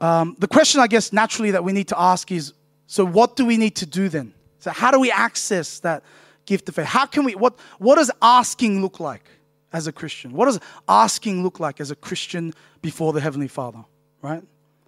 Um, 0.00 0.36
the 0.38 0.48
question, 0.48 0.80
I 0.80 0.86
guess, 0.86 1.12
naturally 1.12 1.52
that 1.52 1.62
we 1.62 1.72
need 1.72 1.88
to 1.88 2.00
ask 2.00 2.30
is 2.32 2.52
so, 2.86 3.04
what 3.04 3.36
do 3.36 3.46
we 3.46 3.56
need 3.56 3.76
to 3.76 3.86
do 3.86 4.08
then? 4.08 4.34
So, 4.58 4.70
how 4.72 4.90
do 4.90 4.98
we 4.98 5.12
access 5.12 5.78
that 5.80 6.02
gift 6.44 6.68
of 6.68 6.74
faith? 6.74 6.86
How 6.86 7.06
can 7.06 7.24
we, 7.24 7.34
what, 7.36 7.56
what 7.78 7.96
does 7.96 8.10
asking 8.20 8.82
look 8.82 8.98
like 8.98 9.24
as 9.72 9.86
a 9.86 9.92
Christian? 9.92 10.32
What 10.32 10.46
does 10.46 10.58
asking 10.88 11.44
look 11.44 11.60
like 11.60 11.80
as 11.80 11.92
a 11.92 11.94
Christian 11.94 12.52
before 12.82 13.12
the 13.12 13.20
Heavenly 13.20 13.48
Father, 13.48 13.84
right? 14.22 14.42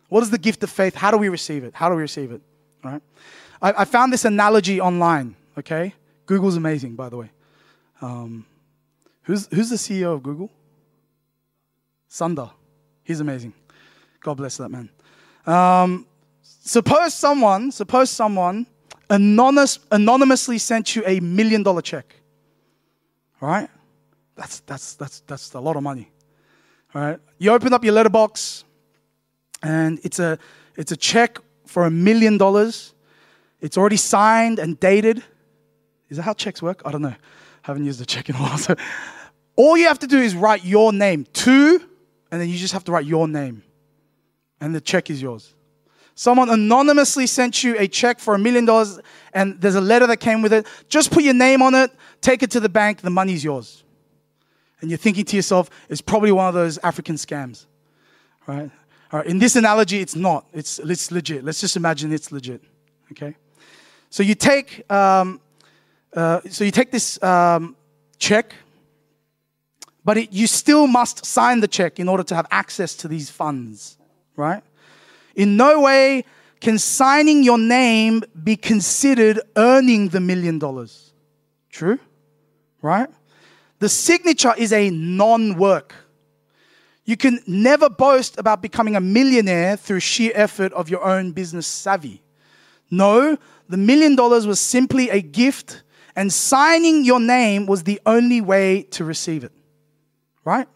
What 0.09 0.23
is 0.23 0.31
the 0.31 0.39
gift 0.39 0.65
of 0.65 0.71
faith? 0.71 0.97
How 0.97 1.11
do 1.13 1.17
we 1.19 1.29
receive 1.29 1.63
it? 1.63 1.75
How 1.75 1.89
do 1.89 1.95
we 1.95 2.03
receive 2.03 2.33
it, 2.33 2.41
right? 2.83 3.03
I, 3.61 3.73
I 3.83 3.85
found 3.85 4.13
this 4.13 4.25
analogy 4.25 4.81
online, 4.81 5.37
okay? 5.57 5.95
Google's 6.33 6.57
amazing, 6.57 6.95
by 6.95 7.11
the 7.11 7.19
way. 7.19 7.31
Um, 8.01 8.47
who's, 9.25 9.49
who's 9.49 9.69
the 9.69 9.77
CEO 9.77 10.15
of 10.15 10.23
Google? 10.23 10.51
Sundar. 12.09 12.53
He's 13.05 13.21
amazing. 13.21 13.53
God 14.23 14.39
bless 14.39 14.57
that 14.57 14.71
man. 14.71 14.89
Um, 15.45 16.07
suppose 16.41 17.13
someone, 17.13 17.71
suppose 17.71 18.09
someone 18.09 18.67
anonymous, 19.11 19.79
anonymously 19.91 20.57
sent 20.57 20.97
you 20.97 21.03
a 21.05 21.21
million 21.21 21.63
dollar 21.63 21.83
check. 21.83 22.17
Right? 23.39 23.69
That's, 24.35 24.61
that's, 24.61 24.95
that's, 24.95 25.21
that's 25.27 25.53
a 25.53 25.61
lot 25.61 25.77
of 25.77 25.83
money. 25.83 26.11
Right? 26.95 27.19
You 27.37 27.53
open 27.53 27.75
up 27.75 27.85
your 27.85 27.93
letterbox 27.93 28.65
and 29.63 30.01
it's 30.03 30.19
a, 30.19 30.39
it's 30.79 30.93
a 30.93 30.97
check 30.97 31.37
for 31.67 31.85
a 31.85 31.91
million 31.91 32.39
dollars. 32.39 32.95
It's 33.61 33.77
already 33.77 33.99
signed 33.99 34.59
and 34.59 34.81
dated. 34.81 35.23
Is 36.13 36.19
that 36.19 36.23
how 36.23 36.35
checks 36.35 36.63
work? 36.63 36.83
I 36.85 36.93
don't 36.93 37.03
know. 37.03 37.17
Haven't 37.63 37.85
used 37.85 38.01
a 38.01 38.07
check 38.07 38.29
in 38.29 38.37
a 38.37 38.39
while. 38.39 38.59
So 38.59 38.77
all 39.57 39.77
you 39.77 39.89
have 39.89 39.99
to 39.99 40.07
do 40.07 40.19
is 40.19 40.35
write 40.35 40.65
your 40.65 40.93
name 40.93 41.27
to 41.33 41.81
and 42.33 42.41
then 42.41 42.49
you 42.49 42.57
just 42.57 42.73
have 42.73 42.83
to 42.85 42.93
write 42.93 43.05
your 43.05 43.29
name, 43.29 43.63
and 44.59 44.75
the 44.75 44.81
check 44.81 45.11
is 45.11 45.21
yours. 45.21 45.55
Someone 46.15 46.49
anonymously 46.49 47.27
sent 47.27 47.63
you 47.63 47.77
a 47.79 47.87
check 47.87 48.19
for 48.19 48.35
a 48.35 48.39
million 48.39 48.65
dollars, 48.65 48.99
and 49.35 49.61
there's 49.61 49.75
a 49.75 49.81
letter 49.81 50.07
that 50.07 50.17
came 50.17 50.41
with 50.41 50.53
it. 50.53 50.67
Just 50.89 51.13
put 51.13 51.25
your 51.25 51.35
name 51.35 51.61
on 51.61 51.75
it, 51.75 51.93
take 52.23 52.43
it 52.43 52.51
to 52.53 52.61
the 52.61 52.71
bank, 52.71 53.03
the 53.03 53.11
money's 53.11 53.45
yours. 53.45 53.85
And 54.81 54.91
you're 54.91 54.99
thinking 54.99 55.27
to 55.27 55.37
yourself, 55.37 55.69
it's 55.91 56.01
probably 56.01 56.33
one 56.33 56.49
of 56.49 56.55
those 56.55 56.79
African 56.79 57.17
scams, 57.17 57.67
right? 58.47 58.71
All 59.13 59.21
right, 59.21 59.27
in 59.27 59.39
this 59.39 59.55
analogy, 59.55 60.01
it's 60.01 60.17
not. 60.17 60.47
It's, 60.55 60.79
it's 60.79 61.11
legit. 61.11 61.45
Let's 61.45 61.61
just 61.61 61.77
imagine 61.77 62.13
it's 62.13 62.33
legit, 62.33 62.63
okay? 63.13 63.37
So 64.09 64.23
you 64.23 64.35
take, 64.35 64.91
um, 64.91 65.39
uh, 66.15 66.41
so 66.49 66.65
you 66.65 66.71
take 66.71 66.91
this 66.91 67.23
um, 67.23 67.77
check, 68.19 68.55
but 70.05 70.19
it, 70.19 70.33
you 70.33 70.47
still 70.47 70.87
must 70.87 71.25
sign 71.25 71.61
the 71.61 71.69
check 71.69 71.99
in 71.99 72.09
order 72.09 72.23
to 72.25 72.35
have 72.35 72.47
access 72.51 72.95
to 72.97 73.09
these 73.09 73.31
funds, 73.31 73.97
right? 74.37 74.63
In 75.35 75.57
no 75.57 75.81
way 75.81 76.25
can 76.61 76.79
signing 76.79 77.43
your 77.43 77.59
name 77.59 78.23
be 78.45 78.57
considered 78.57 79.41
earning 79.57 80.09
the 80.09 80.21
million 80.21 80.59
dollars. 80.59 81.13
True? 81.71 81.99
Right? 82.81 83.09
The 83.79 83.89
signature 83.89 84.55
is 84.57 84.73
a 84.73 84.91
non 84.91 85.57
work. 85.57 85.95
You 87.05 87.17
can 87.17 87.41
never 87.49 87.89
boast 87.89 88.39
about 88.39 88.63
becoming 88.63 88.95
a 88.95 89.01
millionaire 89.01 89.77
through 89.77 90.01
sheer 90.01 90.31
effort 90.35 90.73
of 90.73 90.89
your 90.89 91.03
own 91.05 91.33
business 91.33 91.67
savvy. 91.67 92.23
No, 92.91 93.37
the 93.69 93.77
million 93.77 94.15
dollars 94.15 94.47
was 94.47 94.61
simply 94.61 95.11
a 95.11 95.21
gift, 95.21 95.82
and 96.15 96.33
signing 96.33 97.05
your 97.05 97.21
name 97.21 97.67
was 97.67 97.85
the 97.85 98.01
only 98.07 98.41
way 98.41 98.83
to 98.91 99.05
receive 99.05 99.45
it. 99.45 99.53
Right? 100.45 100.69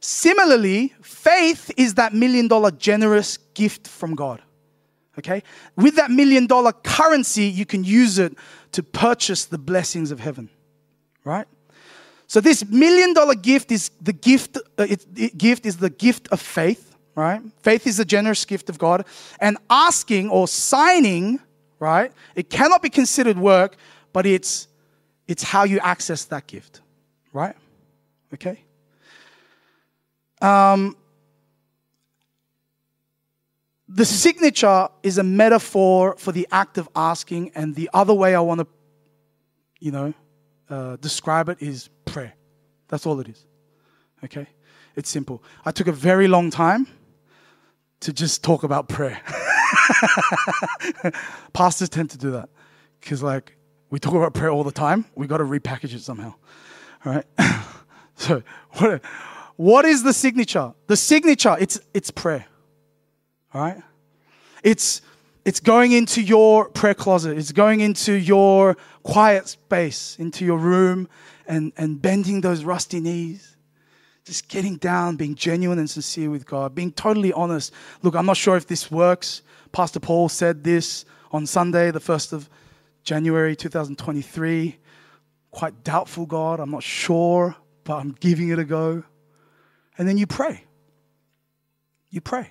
Similarly, 0.00 0.92
faith 1.02 1.70
is 1.76 1.94
that 1.94 2.12
million 2.12 2.48
dollar 2.48 2.70
generous 2.70 3.38
gift 3.54 3.86
from 3.86 4.14
God. 4.14 4.42
Okay? 5.18 5.42
With 5.76 5.96
that 5.96 6.10
million 6.10 6.46
dollar 6.46 6.72
currency, 6.72 7.44
you 7.44 7.66
can 7.66 7.84
use 7.84 8.18
it 8.18 8.36
to 8.72 8.82
purchase 8.82 9.44
the 9.44 9.58
blessings 9.58 10.10
of 10.10 10.18
heaven. 10.18 10.48
Right? 11.24 11.46
So 12.32 12.40
this 12.40 12.64
million 12.64 13.12
dollar 13.12 13.34
gift 13.34 13.70
is 13.70 13.90
the 14.00 14.14
gift 14.14 14.56
uh, 14.56 14.86
it, 14.88 15.06
it, 15.14 15.36
gift 15.36 15.66
is 15.66 15.76
the 15.76 15.90
gift 15.90 16.28
of 16.32 16.40
faith, 16.40 16.96
right? 17.14 17.42
Faith 17.62 17.86
is 17.86 17.98
the 17.98 18.06
generous 18.06 18.46
gift 18.46 18.70
of 18.70 18.78
God 18.78 19.04
and 19.38 19.58
asking 19.68 20.30
or 20.30 20.48
signing, 20.48 21.40
right? 21.78 22.10
It 22.34 22.48
cannot 22.48 22.80
be 22.80 22.88
considered 22.88 23.36
work, 23.36 23.76
but 24.12 24.26
it's 24.26 24.68
it's 25.28 25.42
how 25.42 25.64
you 25.64 25.78
access 25.80 26.24
that 26.26 26.46
gift, 26.46 26.80
right? 27.32 27.54
Okay? 28.34 28.62
Um, 30.40 30.96
the 33.88 34.04
signature 34.04 34.88
is 35.02 35.18
a 35.18 35.22
metaphor 35.22 36.16
for 36.18 36.32
the 36.32 36.48
act 36.50 36.78
of 36.78 36.88
asking, 36.96 37.52
and 37.54 37.74
the 37.74 37.90
other 37.94 38.14
way 38.14 38.34
I 38.34 38.40
want 38.40 38.60
to, 38.60 38.66
you 39.78 39.92
know, 39.92 40.14
uh, 40.68 40.96
describe 40.96 41.48
it 41.48 41.58
is 41.60 41.88
prayer. 42.04 42.32
That's 42.88 43.06
all 43.06 43.20
it 43.20 43.28
is. 43.28 43.46
Okay? 44.24 44.46
It's 44.96 45.08
simple. 45.08 45.42
I 45.64 45.70
took 45.70 45.86
a 45.86 45.92
very 45.92 46.28
long 46.28 46.50
time 46.50 46.86
to 48.00 48.12
just 48.12 48.42
talk 48.42 48.64
about 48.64 48.88
prayer. 48.88 49.20
Pastors 51.52 51.88
tend 51.88 52.10
to 52.10 52.18
do 52.18 52.32
that 52.32 52.48
because, 53.00 53.22
like, 53.22 53.56
we 53.92 53.98
talk 53.98 54.14
about 54.14 54.32
prayer 54.32 54.50
all 54.50 54.64
the 54.64 54.72
time. 54.72 55.04
We 55.14 55.26
got 55.26 55.36
to 55.36 55.44
repackage 55.44 55.94
it 55.94 56.00
somehow. 56.00 56.32
All 57.04 57.12
right? 57.12 57.26
so, 58.16 58.42
what? 58.78 59.02
What 59.56 59.84
is 59.84 60.02
the 60.02 60.14
signature? 60.14 60.72
The 60.86 60.96
signature, 60.96 61.56
it's, 61.60 61.78
it's 61.92 62.10
prayer. 62.10 62.46
All 63.52 63.60
right? 63.60 63.82
It's, 64.64 65.02
it's 65.44 65.60
going 65.60 65.92
into 65.92 66.22
your 66.22 66.70
prayer 66.70 66.94
closet, 66.94 67.36
it's 67.36 67.52
going 67.52 67.80
into 67.80 68.14
your 68.14 68.78
quiet 69.02 69.46
space, 69.46 70.16
into 70.18 70.46
your 70.46 70.56
room, 70.56 71.06
and, 71.46 71.70
and 71.76 72.00
bending 72.00 72.40
those 72.40 72.64
rusty 72.64 72.98
knees. 72.98 73.56
Just 74.24 74.48
getting 74.48 74.76
down, 74.76 75.16
being 75.16 75.34
genuine 75.34 75.78
and 75.78 75.90
sincere 75.90 76.30
with 76.30 76.46
God, 76.46 76.74
being 76.74 76.92
totally 76.92 77.34
honest. 77.34 77.74
Look, 78.00 78.14
I'm 78.14 78.24
not 78.24 78.38
sure 78.38 78.56
if 78.56 78.66
this 78.66 78.90
works. 78.90 79.42
Pastor 79.70 80.00
Paul 80.00 80.30
said 80.30 80.64
this 80.64 81.04
on 81.30 81.44
Sunday, 81.44 81.90
the 81.90 82.00
1st 82.00 82.32
of 82.32 82.48
January 83.02 83.56
2023. 83.56 84.78
Quite 85.50 85.84
doubtful, 85.84 86.26
God. 86.26 86.60
I'm 86.60 86.70
not 86.70 86.82
sure, 86.82 87.56
but 87.84 87.96
I'm 87.96 88.12
giving 88.12 88.48
it 88.48 88.58
a 88.58 88.64
go. 88.64 89.04
And 89.98 90.08
then 90.08 90.16
you 90.18 90.26
pray. 90.26 90.64
You 92.10 92.20
pray. 92.20 92.50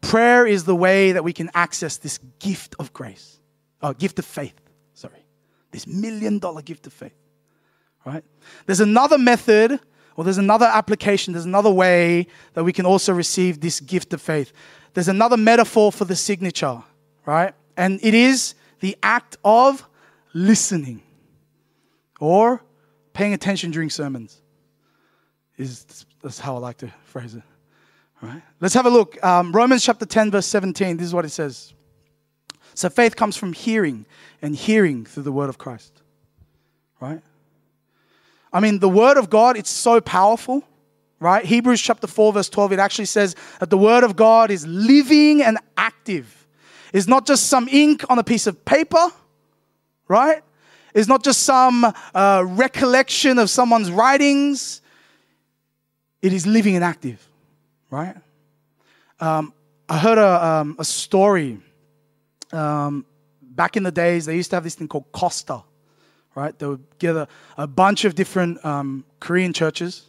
Prayer 0.00 0.46
is 0.46 0.64
the 0.64 0.76
way 0.76 1.12
that 1.12 1.24
we 1.24 1.32
can 1.32 1.50
access 1.54 1.96
this 1.96 2.18
gift 2.38 2.74
of 2.78 2.92
grace, 2.92 3.40
oh, 3.82 3.94
gift 3.94 4.18
of 4.18 4.26
faith, 4.26 4.54
sorry, 4.92 5.24
this 5.70 5.86
million 5.86 6.38
dollar 6.38 6.60
gift 6.60 6.86
of 6.86 6.92
faith, 6.92 7.14
right? 8.04 8.22
There's 8.66 8.80
another 8.80 9.16
method 9.16 9.80
or 10.16 10.24
there's 10.24 10.38
another 10.38 10.66
application, 10.66 11.32
there's 11.32 11.46
another 11.46 11.70
way 11.70 12.26
that 12.52 12.64
we 12.64 12.72
can 12.72 12.84
also 12.84 13.14
receive 13.14 13.60
this 13.60 13.80
gift 13.80 14.12
of 14.12 14.20
faith. 14.20 14.52
There's 14.92 15.08
another 15.08 15.38
metaphor 15.38 15.90
for 15.90 16.04
the 16.04 16.16
signature, 16.16 16.82
right? 17.24 17.54
And 17.76 17.98
it 18.02 18.12
is 18.12 18.54
the 18.84 18.98
act 19.02 19.38
of 19.42 19.88
listening 20.34 21.00
or 22.20 22.62
paying 23.14 23.32
attention 23.32 23.70
during 23.70 23.88
sermons 23.88 24.42
is 25.56 26.04
that's 26.22 26.38
how 26.38 26.56
I 26.56 26.58
like 26.58 26.76
to 26.78 26.92
phrase 27.04 27.34
it. 27.34 27.42
All 28.22 28.28
right. 28.28 28.42
Let's 28.60 28.74
have 28.74 28.84
a 28.84 28.90
look. 28.90 29.24
Um, 29.24 29.52
Romans 29.52 29.82
chapter 29.82 30.04
10, 30.04 30.30
verse 30.30 30.44
17. 30.44 30.98
This 30.98 31.06
is 31.06 31.14
what 31.14 31.24
it 31.24 31.30
says. 31.30 31.72
So 32.74 32.90
faith 32.90 33.16
comes 33.16 33.38
from 33.38 33.54
hearing, 33.54 34.04
and 34.42 34.54
hearing 34.54 35.06
through 35.06 35.22
the 35.22 35.32
word 35.32 35.48
of 35.48 35.56
Christ. 35.56 36.02
Right? 37.00 37.22
I 38.52 38.60
mean, 38.60 38.80
the 38.80 38.88
word 38.90 39.16
of 39.16 39.30
God, 39.30 39.56
it's 39.56 39.70
so 39.70 40.02
powerful. 40.02 40.62
Right? 41.20 41.42
Hebrews 41.42 41.80
chapter 41.80 42.06
4, 42.06 42.34
verse 42.34 42.50
12, 42.50 42.72
it 42.72 42.78
actually 42.80 43.06
says 43.06 43.34
that 43.60 43.70
the 43.70 43.78
word 43.78 44.04
of 44.04 44.14
God 44.14 44.50
is 44.50 44.66
living 44.66 45.42
and 45.42 45.56
active. 45.78 46.43
It's 46.94 47.08
not 47.08 47.26
just 47.26 47.48
some 47.48 47.68
ink 47.68 48.04
on 48.08 48.20
a 48.20 48.24
piece 48.24 48.46
of 48.46 48.64
paper, 48.64 49.08
right? 50.06 50.42
It's 50.94 51.08
not 51.08 51.24
just 51.24 51.42
some 51.42 51.92
uh, 52.14 52.44
recollection 52.46 53.40
of 53.40 53.50
someone's 53.50 53.90
writings 53.90 54.80
it 56.22 56.32
is 56.32 56.46
living 56.46 56.76
and 56.76 56.84
active, 56.84 57.28
right? 57.90 58.16
Um, 59.20 59.52
I 59.88 59.98
heard 59.98 60.16
a, 60.16 60.46
um, 60.46 60.76
a 60.78 60.84
story. 60.84 61.58
Um, 62.52 63.04
back 63.42 63.76
in 63.76 63.82
the 63.82 63.92
days, 63.92 64.24
they 64.24 64.36
used 64.36 64.48
to 64.50 64.56
have 64.56 64.64
this 64.64 64.76
thing 64.76 64.88
called 64.88 65.10
KOSTA, 65.12 65.62
right? 66.34 66.58
They 66.58 66.66
would 66.66 66.84
get 66.98 67.28
a, 67.58 67.66
bunch 67.66 68.06
of 68.06 68.14
different 68.14 68.64
um, 68.64 69.04
Korean 69.20 69.52
churches. 69.52 70.04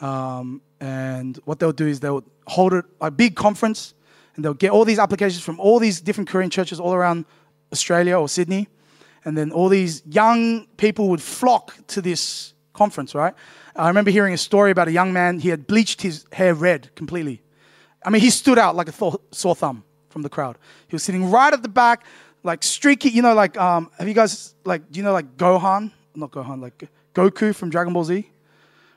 Um, 0.00 0.62
and 0.80 1.36
what 1.44 1.58
they'll 1.58 1.72
do 1.72 1.88
is 1.88 2.00
they'll 2.00 2.24
hold 2.46 2.72
a, 2.72 2.84
a 3.00 3.10
big 3.10 3.34
conference 3.34 3.92
and 4.36 4.44
they'll 4.44 4.54
get 4.54 4.70
all 4.70 4.84
these 4.84 4.98
applications 4.98 5.42
from 5.42 5.58
all 5.60 5.78
these 5.78 6.00
different 6.00 6.28
Korean 6.28 6.50
churches 6.50 6.80
all 6.80 6.94
around 6.94 7.24
Australia 7.72 8.18
or 8.18 8.28
Sydney. 8.28 8.68
And 9.24 9.36
then 9.36 9.52
all 9.52 9.68
these 9.68 10.02
young 10.06 10.66
people 10.76 11.08
would 11.10 11.20
flock 11.20 11.74
to 11.88 12.00
this 12.00 12.54
conference, 12.72 13.14
right? 13.14 13.34
I 13.76 13.88
remember 13.88 14.10
hearing 14.10 14.34
a 14.34 14.38
story 14.38 14.70
about 14.70 14.88
a 14.88 14.92
young 14.92 15.12
man, 15.12 15.38
he 15.38 15.50
had 15.50 15.66
bleached 15.66 16.02
his 16.02 16.24
hair 16.32 16.54
red 16.54 16.94
completely. 16.94 17.42
I 18.04 18.10
mean, 18.10 18.22
he 18.22 18.30
stood 18.30 18.58
out 18.58 18.76
like 18.76 18.88
a 18.88 18.92
th- 18.92 19.14
sore 19.30 19.54
thumb 19.54 19.84
from 20.08 20.22
the 20.22 20.30
crowd. 20.30 20.56
He 20.88 20.94
was 20.94 21.02
sitting 21.02 21.30
right 21.30 21.52
at 21.52 21.62
the 21.62 21.68
back, 21.68 22.04
like 22.42 22.62
streaky, 22.62 23.10
you 23.10 23.22
know, 23.22 23.34
like, 23.34 23.58
um, 23.58 23.90
have 23.98 24.08
you 24.08 24.14
guys, 24.14 24.54
like, 24.64 24.90
do 24.90 24.98
you 24.98 25.04
know, 25.04 25.12
like 25.12 25.36
Gohan? 25.36 25.92
Not 26.14 26.30
Gohan, 26.30 26.60
like 26.60 26.88
Goku 27.14 27.54
from 27.54 27.70
Dragon 27.70 27.92
Ball 27.92 28.04
Z? 28.04 28.30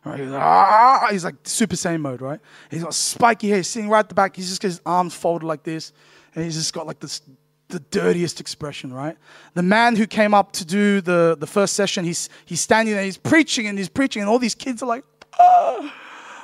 Right, 0.06 0.20
he's, 0.20 0.30
like, 0.30 0.42
ah, 0.42 1.08
he's 1.12 1.24
like 1.24 1.36
Super 1.44 1.78
Saiyan 1.78 2.02
mode, 2.02 2.22
right? 2.22 2.40
He's 2.70 2.84
got 2.84 2.94
spiky 2.94 3.50
hair, 3.50 3.64
sitting 3.64 3.90
right 3.90 4.00
at 4.00 4.10
the 4.10 4.16
back. 4.16 4.36
He's 4.36 4.50
just 4.50 4.62
got 4.62 4.68
his 4.68 4.82
arms 4.86 5.14
folded 5.14 5.46
like 5.46 5.64
this, 5.64 5.94
and 6.36 6.44
he's 6.44 6.56
just 6.56 6.74
got 6.74 6.86
like 6.86 7.00
this 7.00 7.22
the 7.70 7.80
dirtiest 7.80 8.40
expression, 8.40 8.94
right? 8.94 9.18
The 9.56 9.64
man 9.64 9.96
who 9.96 10.06
came 10.06 10.34
up 10.34 10.54
to 10.54 10.66
do 10.66 11.02
the, 11.02 11.36
the 11.40 11.48
first 11.48 11.74
session, 11.74 12.06
he's, 12.06 12.30
he's 12.46 12.62
standing 12.62 12.94
there, 12.94 13.04
he's 13.04 13.18
preaching 13.18 13.68
and 13.68 13.78
he's 13.78 13.90
preaching, 13.90 14.22
and 14.22 14.30
all 14.30 14.38
these 14.38 14.54
kids 14.54 14.84
are 14.84 14.86
like, 14.86 15.04
ah, 15.40 15.94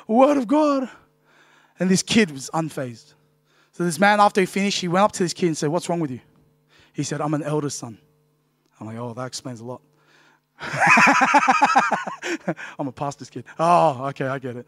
word 0.08 0.38
of 0.38 0.48
God. 0.48 0.90
And 1.80 1.90
this 1.90 2.04
kid 2.04 2.32
was 2.32 2.50
unfazed. 2.54 3.14
So 3.72 3.86
this 3.86 4.00
man, 4.00 4.20
after 4.20 4.42
he 4.42 4.46
finished, 4.46 4.82
he 4.82 4.90
went 4.90 5.04
up 5.04 5.12
to 5.14 5.24
this 5.24 5.34
kid 5.34 5.48
and 5.48 5.58
said, 5.58 5.70
What's 5.70 5.88
wrong 5.88 6.02
with 6.02 6.12
you? 6.12 6.20
He 6.92 7.04
said, 7.04 7.22
I'm 7.22 7.34
an 7.34 7.44
elder 7.44 7.70
son. 7.70 7.98
I'm 8.78 8.88
like, 8.88 8.98
Oh, 8.98 9.14
that 9.14 9.26
explains 9.26 9.62
a 9.62 9.66
lot. 9.66 9.82
I'm 12.80 12.88
a 12.88 12.92
pastor's 12.92 13.30
kid. 13.30 13.46
Oh, 13.58 14.08
okay, 14.08 14.28
I 14.28 14.40
get 14.40 14.58
it. 14.58 14.68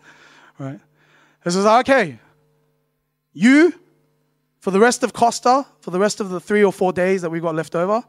Right? 0.57 0.79
This 1.43 1.55
is 1.55 1.65
Okay, 1.65 2.19
you 3.33 3.73
for 4.59 4.71
the 4.71 4.79
rest 4.79 5.03
of 5.03 5.11
KOSTA, 5.11 5.65
for 5.79 5.91
the 5.91 5.99
rest 5.99 6.19
of 6.19 6.29
the 6.29 6.39
three 6.39 6.63
or 6.63 6.71
four 6.71 6.93
days 6.93 7.23
that 7.23 7.31
we've 7.31 7.41
got 7.41 7.55
left 7.55 7.75
over, 7.75 8.03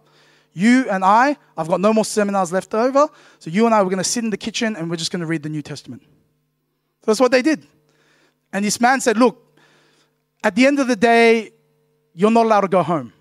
you 0.52 0.88
and 0.90 1.02
I, 1.02 1.36
I've 1.56 1.68
got 1.68 1.80
no 1.80 1.94
more 1.94 2.04
seminars 2.04 2.52
left 2.52 2.74
over. 2.74 3.08
So 3.38 3.50
you 3.50 3.64
and 3.64 3.74
I, 3.74 3.82
we're 3.82 3.88
going 3.88 3.98
to 3.98 4.04
sit 4.04 4.22
in 4.22 4.28
the 4.28 4.36
kitchen 4.36 4.76
and 4.76 4.90
we're 4.90 4.96
just 4.96 5.10
going 5.10 5.20
to 5.20 5.26
read 5.26 5.42
the 5.42 5.48
New 5.48 5.62
Testament. 5.62 6.02
So 6.02 7.06
that's 7.06 7.20
what 7.20 7.32
they 7.32 7.40
did. 7.40 7.66
And 8.52 8.64
this 8.64 8.80
man 8.80 9.00
said, 9.00 9.16
Look, 9.16 9.58
at 10.44 10.54
the 10.54 10.66
end 10.66 10.78
of 10.78 10.88
the 10.88 10.96
day, 10.96 11.52
you're 12.14 12.30
not 12.30 12.44
allowed 12.44 12.60
to 12.62 12.68
go 12.68 12.82
home. 12.82 13.14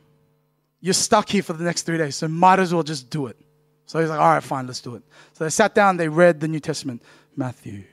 You're 0.82 0.94
stuck 0.94 1.30
here 1.30 1.44
for 1.44 1.54
the 1.54 1.64
next 1.64 1.84
three 1.84 1.98
days, 1.98 2.16
so 2.18 2.28
might 2.28 2.60
as 2.60 2.74
well 2.74 2.84
just 2.84 3.10
do 3.10 3.28
it. 3.28 3.38
So 3.86 4.00
he's 4.00 4.10
like, 4.10 4.20
All 4.20 4.34
right, 4.34 4.44
fine, 4.44 4.68
let's 4.68 4.82
do 4.82 4.96
it. 4.96 5.04
So 5.34 5.44
they 5.44 5.50
sat 5.50 5.76
down, 5.76 5.98
they 5.98 6.08
read 6.08 6.40
the 6.40 6.48
New 6.48 6.60
Testament 6.60 7.02
Matthew, 7.36 7.84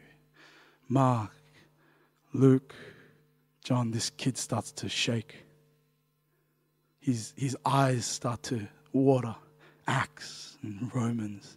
Mark, 0.89 1.31
Luke, 2.33 2.75
John. 3.65 3.91
This 3.91 4.11
kid 4.11 4.37
starts 4.37 4.73
to 4.73 4.89
shake. 4.89 5.45
His, 7.01 7.33
his 7.37 7.57
eyes 7.65 8.05
start 8.05 8.43
to 8.45 8.69
water. 8.93 9.35
Acts 9.87 10.59
and 10.63 10.95
Romans. 10.95 11.57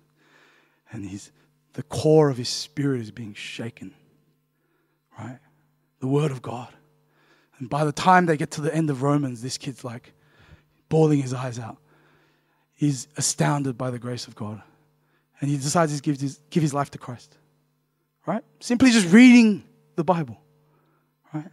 And 0.92 1.06
his, 1.06 1.32
the 1.74 1.84
core 1.84 2.30
of 2.30 2.38
his 2.38 2.50
spirit 2.50 3.02
is 3.02 3.12
being 3.12 3.34
shaken. 3.34 3.94
Right? 5.20 5.40
The 6.00 6.08
Word 6.08 6.32
of 6.32 6.42
God. 6.42 6.70
And 7.60 7.70
by 7.70 7.86
the 7.86 7.92
time 7.92 8.26
they 8.26 8.38
get 8.38 8.52
to 8.52 8.62
the 8.62 8.74
end 8.74 8.90
of 8.90 9.04
Romans, 9.04 9.42
this 9.42 9.58
kid's 9.58 9.84
like 9.84 10.14
bawling 10.90 11.22
his 11.22 11.34
eyes 11.34 11.60
out. 11.60 11.78
He's 12.82 13.08
astounded 13.16 13.78
by 13.78 13.92
the 13.92 14.00
grace 14.00 14.26
of 14.26 14.34
God. 14.34 14.60
And 15.40 15.52
he 15.52 15.56
decides 15.56 15.96
to 15.96 16.02
give 16.02 16.20
his, 16.20 16.40
give 16.50 16.64
his 16.64 16.74
life 16.74 16.90
to 16.90 16.98
Christ. 16.98 17.38
Right? 18.26 18.44
Simply 18.60 18.90
just 18.90 19.14
reading 19.14 19.64
the 19.98 20.04
Bible. 20.04 20.42
Right? 21.32 21.46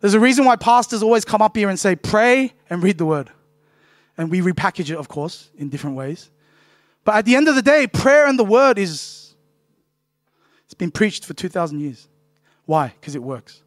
There's 0.00 0.14
a 0.14 0.20
reason 0.20 0.44
why 0.44 0.54
pastors 0.54 1.02
always 1.02 1.24
come 1.24 1.42
up 1.42 1.56
here 1.56 1.68
and 1.68 1.76
say, 1.76 1.96
pray 1.96 2.52
and 2.70 2.84
read 2.84 2.98
the 2.98 3.04
word. 3.04 3.32
And 4.16 4.30
we 4.30 4.40
repackage 4.40 4.90
it, 4.90 4.96
of 4.96 5.08
course, 5.08 5.50
in 5.58 5.70
different 5.70 5.96
ways. 5.96 6.30
But 7.02 7.16
at 7.16 7.24
the 7.24 7.34
end 7.34 7.48
of 7.48 7.56
the 7.56 7.62
day, 7.62 7.88
prayer 7.88 8.28
and 8.28 8.38
the 8.38 8.44
word 8.44 8.78
is, 8.78 9.34
it's 10.66 10.74
been 10.74 10.92
preached 10.92 11.24
for 11.24 11.34
2,000 11.34 11.80
years. 11.80 12.06
Why? 12.64 12.92
Because 13.00 13.16
it 13.16 13.22
works. 13.24 13.60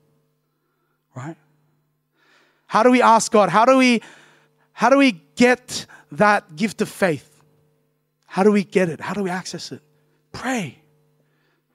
Right? 1.13 1.35
How 2.65 2.81
do 2.81 2.91
we 2.91 3.01
ask 3.01 3.29
God? 3.29 3.49
How 3.49 3.65
do 3.65 3.75
we, 3.75 4.01
how 4.71 4.89
do 4.89 4.97
we 4.97 5.21
get 5.35 5.85
that 6.11 6.55
gift 6.55 6.81
of 6.81 6.89
faith? 6.89 7.27
How 8.25 8.43
do 8.43 8.51
we 8.51 8.63
get 8.63 8.89
it? 8.89 9.01
How 9.01 9.13
do 9.13 9.23
we 9.23 9.29
access 9.29 9.71
it? 9.71 9.81
Pray. 10.31 10.77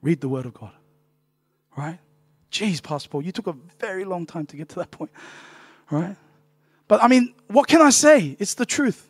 Read 0.02 0.20
the 0.20 0.28
word 0.28 0.46
of 0.46 0.54
God. 0.54 0.72
Right? 1.76 1.98
Jeez, 2.50 2.82
Pastor 2.82 3.08
Paul, 3.08 3.22
you 3.22 3.32
took 3.32 3.46
a 3.46 3.54
very 3.78 4.04
long 4.04 4.24
time 4.24 4.46
to 4.46 4.56
get 4.56 4.68
to 4.70 4.76
that 4.76 4.90
point. 4.90 5.10
Right? 5.90 6.16
But 6.88 7.02
I 7.02 7.08
mean, 7.08 7.34
what 7.48 7.66
can 7.66 7.82
I 7.82 7.90
say? 7.90 8.36
It's 8.38 8.54
the 8.54 8.66
truth. 8.66 9.08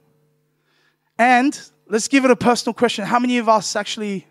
And 1.18 1.58
let's 1.88 2.08
give 2.08 2.24
it 2.24 2.30
a 2.30 2.36
personal 2.36 2.74
question. 2.74 3.04
How 3.04 3.18
many 3.18 3.38
of 3.38 3.48
us 3.48 3.76
actually, 3.76 4.26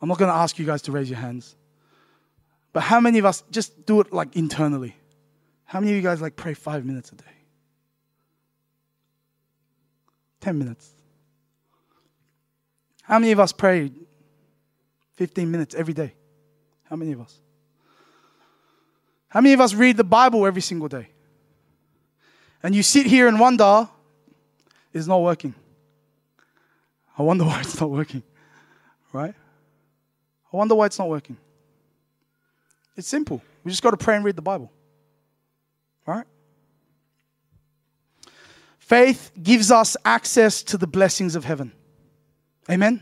I'm 0.00 0.08
not 0.08 0.18
going 0.18 0.30
to 0.30 0.36
ask 0.36 0.58
you 0.58 0.66
guys 0.66 0.82
to 0.82 0.92
raise 0.92 1.10
your 1.10 1.18
hands, 1.18 1.54
but 2.72 2.82
how 2.82 3.00
many 3.00 3.18
of 3.18 3.24
us 3.24 3.42
just 3.50 3.86
do 3.86 4.00
it 4.00 4.12
like 4.12 4.36
internally? 4.36 4.96
How 5.64 5.80
many 5.80 5.92
of 5.92 5.96
you 5.96 6.02
guys 6.02 6.20
like 6.20 6.36
pray 6.36 6.54
five 6.54 6.84
minutes 6.84 7.12
a 7.12 7.16
day? 7.16 7.24
10 10.40 10.58
minutes. 10.58 10.90
How 13.02 13.18
many 13.18 13.32
of 13.32 13.40
us 13.40 13.52
pray 13.52 13.90
15 15.14 15.50
minutes 15.50 15.74
every 15.74 15.94
day? 15.94 16.14
How 16.84 16.96
many 16.96 17.12
of 17.12 17.20
us? 17.20 17.40
How 19.28 19.40
many 19.40 19.52
of 19.52 19.60
us 19.60 19.74
read 19.74 19.96
the 19.96 20.04
Bible 20.04 20.46
every 20.46 20.62
single 20.62 20.88
day? 20.88 21.08
And 22.62 22.74
you 22.74 22.82
sit 22.82 23.06
here 23.06 23.28
and 23.28 23.38
wonder, 23.38 23.88
it's 24.92 25.06
not 25.06 25.22
working. 25.22 25.54
I 27.16 27.22
wonder 27.22 27.44
why 27.46 27.60
it's 27.60 27.80
not 27.80 27.90
working. 27.90 28.22
Right? 29.12 29.34
I 30.52 30.56
wonder 30.56 30.74
why 30.74 30.86
it's 30.86 30.98
not 30.98 31.08
working. 31.08 31.36
It's 32.96 33.08
simple. 33.08 33.40
We 33.64 33.70
just 33.70 33.82
got 33.82 33.92
to 33.92 33.96
pray 33.96 34.16
and 34.16 34.24
read 34.24 34.36
the 34.36 34.42
Bible. 34.42 34.70
Right? 36.06 36.26
Faith 38.90 39.30
gives 39.40 39.70
us 39.70 39.96
access 40.04 40.64
to 40.64 40.76
the 40.76 40.88
blessings 40.88 41.36
of 41.36 41.44
heaven. 41.44 41.70
Amen? 42.68 43.00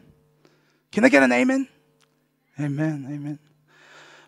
Can 0.93 1.03
I 1.03 1.09
get 1.09 1.23
an 1.23 1.33
amen? 1.33 1.67
Amen. 2.61 3.07
Amen. 3.11 3.39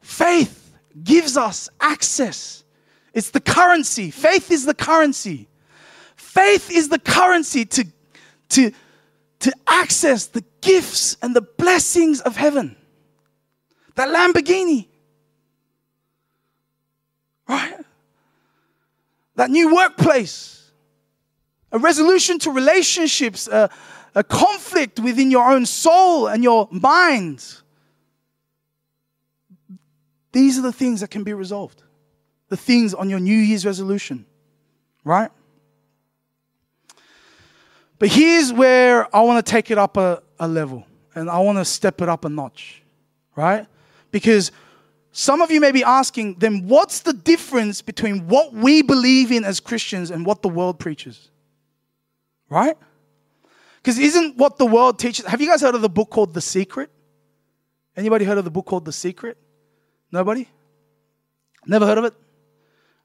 Faith 0.00 0.74
gives 1.04 1.36
us 1.36 1.68
access. 1.78 2.64
It's 3.12 3.28
the 3.28 3.42
currency. 3.42 4.10
Faith 4.10 4.50
is 4.50 4.64
the 4.64 4.72
currency. 4.72 5.48
Faith 6.16 6.70
is 6.70 6.88
the 6.88 6.98
currency 6.98 7.66
to, 7.66 7.84
to, 8.48 8.72
to 9.40 9.52
access 9.66 10.28
the 10.28 10.42
gifts 10.62 11.18
and 11.20 11.36
the 11.36 11.42
blessings 11.42 12.22
of 12.22 12.36
heaven. 12.36 12.74
That 13.96 14.08
Lamborghini. 14.08 14.86
Right? 17.46 17.84
That 19.34 19.50
new 19.50 19.74
workplace. 19.74 20.59
A 21.72 21.78
resolution 21.78 22.38
to 22.40 22.50
relationships. 22.50 23.48
A, 23.48 23.70
a 24.14 24.24
conflict 24.24 24.98
within 24.98 25.30
your 25.30 25.50
own 25.50 25.64
soul 25.66 26.26
and 26.26 26.42
your 26.42 26.68
mind 26.72 27.60
these 30.32 30.58
are 30.58 30.62
the 30.62 30.72
things 30.72 31.00
that 31.00 31.10
can 31.10 31.24
be 31.24 31.32
resolved. 31.32 31.82
The 32.48 32.56
things 32.56 32.94
on 32.94 33.08
your 33.08 33.20
New 33.20 33.36
Year's 33.36 33.66
resolution, 33.66 34.26
right? 35.04 35.30
But 37.98 38.08
here's 38.08 38.52
where 38.52 39.14
I 39.14 39.20
want 39.22 39.44
to 39.44 39.50
take 39.50 39.70
it 39.70 39.78
up 39.78 39.96
a, 39.96 40.22
a 40.38 40.48
level 40.48 40.86
and 41.14 41.28
I 41.28 41.38
want 41.40 41.58
to 41.58 41.64
step 41.64 42.00
it 42.00 42.08
up 42.08 42.24
a 42.24 42.28
notch, 42.28 42.82
right? 43.36 43.66
Because 44.10 44.52
some 45.12 45.42
of 45.42 45.50
you 45.50 45.60
may 45.60 45.72
be 45.72 45.84
asking, 45.84 46.36
then 46.36 46.66
what's 46.66 47.00
the 47.00 47.12
difference 47.12 47.82
between 47.82 48.26
what 48.28 48.52
we 48.52 48.82
believe 48.82 49.32
in 49.32 49.44
as 49.44 49.60
Christians 49.60 50.10
and 50.10 50.24
what 50.24 50.42
the 50.42 50.48
world 50.48 50.78
preaches? 50.78 51.29
Right? 52.50 52.76
Because 53.76 53.98
isn't 53.98 54.36
what 54.36 54.58
the 54.58 54.66
world 54.66 54.98
teaches? 54.98 55.24
Have 55.24 55.40
you 55.40 55.48
guys 55.48 55.62
heard 55.62 55.74
of 55.74 55.80
the 55.80 55.88
book 55.88 56.10
called 56.10 56.34
The 56.34 56.40
Secret? 56.42 56.90
Anybody 57.96 58.24
heard 58.26 58.36
of 58.36 58.44
the 58.44 58.50
book 58.50 58.66
called 58.66 58.84
The 58.84 58.92
Secret? 58.92 59.38
Nobody? 60.12 60.48
Never 61.66 61.86
heard 61.86 61.98
of 61.98 62.04
it? 62.04 62.14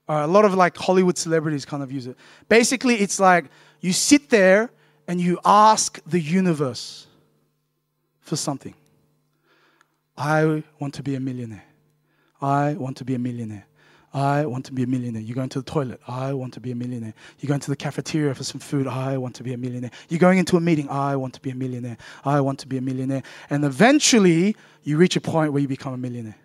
a 0.07 0.27
lot 0.27 0.45
of 0.45 0.53
like 0.53 0.77
Hollywood 0.77 1.17
celebrities 1.17 1.65
kind 1.65 1.81
of 1.81 1.91
use 1.91 2.07
it. 2.07 2.17
Basically, 2.47 2.95
it's 2.95 3.19
like 3.19 3.45
you 3.81 3.93
sit 3.93 4.29
there 4.29 4.69
and 5.07 5.19
you 5.19 5.39
ask 5.43 5.99
the 6.05 6.19
universe 6.19 7.07
for 8.19 8.35
something. 8.35 8.73
I 10.17 10.63
want 10.79 10.93
to 10.95 11.03
be 11.03 11.15
a 11.15 11.19
millionaire. 11.19 11.65
I 12.41 12.73
want 12.73 12.97
to 12.97 13.05
be 13.05 13.15
a 13.15 13.19
millionaire. 13.19 13.65
I 14.15 14.45
want 14.45 14.63
to 14.67 14.71
be 14.71 14.83
a 14.83 14.87
millionaire. 14.87 15.21
You're 15.21 15.35
going 15.35 15.49
to 15.49 15.59
the 15.59 15.69
toilet. 15.69 15.99
I 16.07 16.31
want 16.31 16.53
to 16.53 16.61
be 16.61 16.71
a 16.71 16.75
millionaire. 16.75 17.13
You're 17.39 17.49
going 17.49 17.59
to 17.59 17.69
the 17.69 17.75
cafeteria 17.75 18.33
for 18.33 18.45
some 18.45 18.61
food. 18.61 18.87
I 18.87 19.17
want 19.17 19.35
to 19.35 19.43
be 19.43 19.51
a 19.51 19.57
millionaire. 19.57 19.91
You're 20.07 20.21
going 20.21 20.37
into 20.37 20.55
a 20.55 20.61
meeting. 20.61 20.89
I 20.89 21.17
want 21.17 21.33
to 21.33 21.41
be 21.41 21.49
a 21.49 21.55
millionaire. 21.55 21.97
I 22.23 22.39
want 22.39 22.59
to 22.59 22.67
be 22.67 22.77
a 22.77 22.81
millionaire. 22.81 23.23
And 23.49 23.65
eventually, 23.65 24.55
you 24.83 24.95
reach 24.95 25.17
a 25.17 25.21
point 25.21 25.51
where 25.51 25.61
you 25.61 25.67
become 25.67 25.93
a 25.93 25.97
millionaire. 25.97 26.37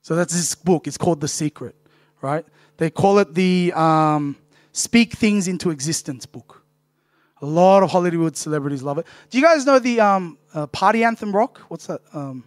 So 0.00 0.16
that's 0.16 0.32
this 0.32 0.54
book. 0.54 0.86
It's 0.86 0.96
called 0.96 1.20
The 1.20 1.28
Secret, 1.28 1.76
right? 2.22 2.46
They 2.78 2.88
call 2.88 3.18
it 3.18 3.34
the 3.34 3.70
um, 3.74 4.36
Speak 4.72 5.12
Things 5.12 5.46
into 5.46 5.68
Existence 5.68 6.24
book. 6.24 6.62
A 7.42 7.46
lot 7.46 7.82
of 7.82 7.90
Hollywood 7.90 8.34
celebrities 8.34 8.82
love 8.82 8.96
it. 8.96 9.06
Do 9.28 9.36
you 9.36 9.44
guys 9.44 9.66
know 9.66 9.78
the 9.78 10.00
um, 10.00 10.38
uh, 10.54 10.66
party 10.68 11.04
anthem 11.04 11.36
rock? 11.36 11.58
What's 11.68 11.86
that? 11.88 12.00
Um, 12.14 12.44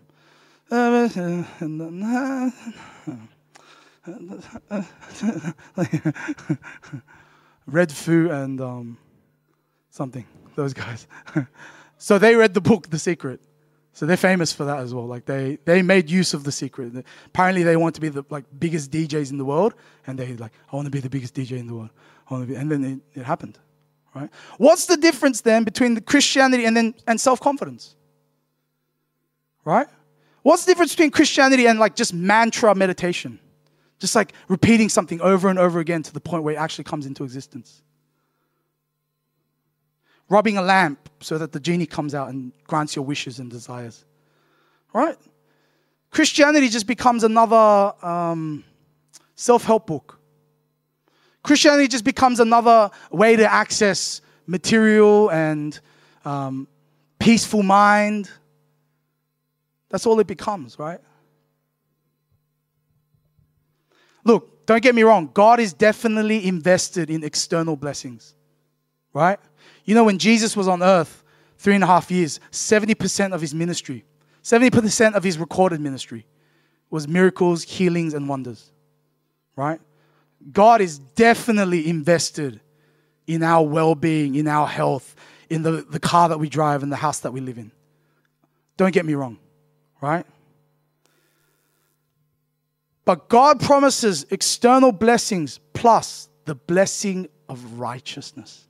Redfoo 7.69 8.31
and 8.31 8.59
um, 8.61 8.97
something, 9.89 10.25
those 10.55 10.73
guys. 10.73 11.07
so 11.97 12.17
they 12.17 12.35
read 12.35 12.53
the 12.53 12.61
book, 12.61 12.89
The 12.89 12.99
Secret. 12.99 13.41
So 13.93 14.05
they're 14.05 14.17
famous 14.17 14.53
for 14.53 14.65
that 14.65 14.79
as 14.79 14.93
well. 14.93 15.05
Like 15.05 15.25
they, 15.25 15.57
they 15.65 15.81
made 15.81 16.09
use 16.09 16.33
of 16.33 16.43
the 16.43 16.51
secret. 16.51 17.05
Apparently 17.27 17.63
they 17.63 17.75
want 17.75 17.95
to 17.95 18.01
be 18.01 18.09
the 18.09 18.23
like 18.29 18.45
biggest 18.57 18.89
DJs 18.91 19.31
in 19.31 19.37
the 19.37 19.45
world, 19.45 19.73
and 20.07 20.17
they 20.17 20.33
like, 20.37 20.53
I 20.71 20.75
want 20.75 20.85
to 20.85 20.91
be 20.91 21.01
the 21.01 21.09
biggest 21.09 21.35
DJ 21.35 21.59
in 21.59 21.67
the 21.67 21.73
world. 21.73 21.89
I 22.29 22.33
want 22.33 22.47
to 22.47 22.53
be, 22.53 22.55
and 22.57 22.71
then 22.71 22.83
it, 23.13 23.19
it 23.19 23.25
happened, 23.25 23.59
right? 24.15 24.29
What's 24.57 24.85
the 24.85 24.95
difference 24.95 25.41
then 25.41 25.65
between 25.65 25.95
the 25.95 26.01
Christianity 26.01 26.63
and 26.65 26.75
then 26.75 26.95
and 27.05 27.19
self 27.19 27.41
confidence, 27.41 27.95
right? 29.65 29.87
What's 30.41 30.63
the 30.63 30.71
difference 30.71 30.93
between 30.93 31.11
Christianity 31.11 31.67
and 31.67 31.77
like 31.77 31.95
just 31.95 32.13
mantra 32.13 32.73
meditation, 32.73 33.40
just 34.01 34.15
like 34.15 34.33
repeating 34.49 34.89
something 34.89 35.21
over 35.21 35.47
and 35.47 35.57
over 35.57 35.79
again 35.79 36.03
to 36.03 36.11
the 36.11 36.19
point 36.19 36.43
where 36.43 36.53
it 36.53 36.57
actually 36.57 36.83
comes 36.83 37.05
into 37.05 37.23
existence? 37.23 37.81
rubbing 40.31 40.57
a 40.57 40.61
lamp 40.61 41.09
so 41.19 41.37
that 41.37 41.51
the 41.51 41.59
genie 41.59 41.85
comes 41.85 42.15
out 42.15 42.29
and 42.29 42.53
grants 42.65 42.95
your 42.95 43.03
wishes 43.03 43.37
and 43.37 43.51
desires. 43.51 44.05
Right? 44.93 45.17
Christianity 46.09 46.69
just 46.69 46.87
becomes 46.87 47.23
another 47.23 47.93
um, 48.01 48.63
self 49.35 49.65
help 49.65 49.87
book. 49.87 50.19
Christianity 51.43 51.89
just 51.89 52.05
becomes 52.05 52.39
another 52.39 52.91
way 53.11 53.35
to 53.35 53.51
access 53.51 54.21
material 54.47 55.29
and 55.31 55.77
um, 56.23 56.67
peaceful 57.19 57.61
mind. 57.61 58.29
That's 59.89 60.05
all 60.05 60.19
it 60.21 60.27
becomes, 60.27 60.79
right? 60.79 60.99
Look, 64.23 64.65
don't 64.65 64.81
get 64.81 64.95
me 64.95 65.03
wrong. 65.03 65.29
God 65.33 65.59
is 65.59 65.73
definitely 65.73 66.47
invested 66.47 67.09
in 67.09 67.23
external 67.23 67.75
blessings, 67.75 68.35
right? 69.13 69.39
You 69.85 69.95
know, 69.95 70.03
when 70.03 70.17
Jesus 70.17 70.55
was 70.55 70.67
on 70.67 70.83
earth, 70.83 71.23
three 71.57 71.75
and 71.75 71.83
a 71.83 71.87
half 71.87 72.09
years, 72.11 72.39
70% 72.51 73.33
of 73.33 73.41
his 73.41 73.53
ministry, 73.53 74.05
70% 74.43 75.13
of 75.13 75.23
his 75.23 75.37
recorded 75.37 75.79
ministry 75.79 76.25
was 76.89 77.07
miracles, 77.07 77.63
healings, 77.63 78.13
and 78.13 78.27
wonders, 78.27 78.71
right? 79.55 79.79
God 80.51 80.81
is 80.81 80.97
definitely 80.99 81.87
invested 81.87 82.59
in 83.27 83.43
our 83.43 83.65
well 83.65 83.95
being, 83.95 84.35
in 84.35 84.47
our 84.47 84.67
health, 84.67 85.15
in 85.49 85.63
the, 85.63 85.85
the 85.89 85.99
car 85.99 86.29
that 86.29 86.39
we 86.39 86.49
drive, 86.49 86.83
in 86.83 86.89
the 86.89 86.95
house 86.95 87.19
that 87.19 87.31
we 87.31 87.41
live 87.41 87.57
in. 87.57 87.71
Don't 88.77 88.93
get 88.93 89.05
me 89.05 89.13
wrong, 89.13 89.37
right? 90.01 90.25
But 93.05 93.29
God 93.29 93.59
promises 93.59 94.25
external 94.29 94.91
blessings 94.91 95.59
plus 95.73 96.29
the 96.45 96.55
blessing 96.55 97.27
of 97.49 97.79
righteousness. 97.79 98.67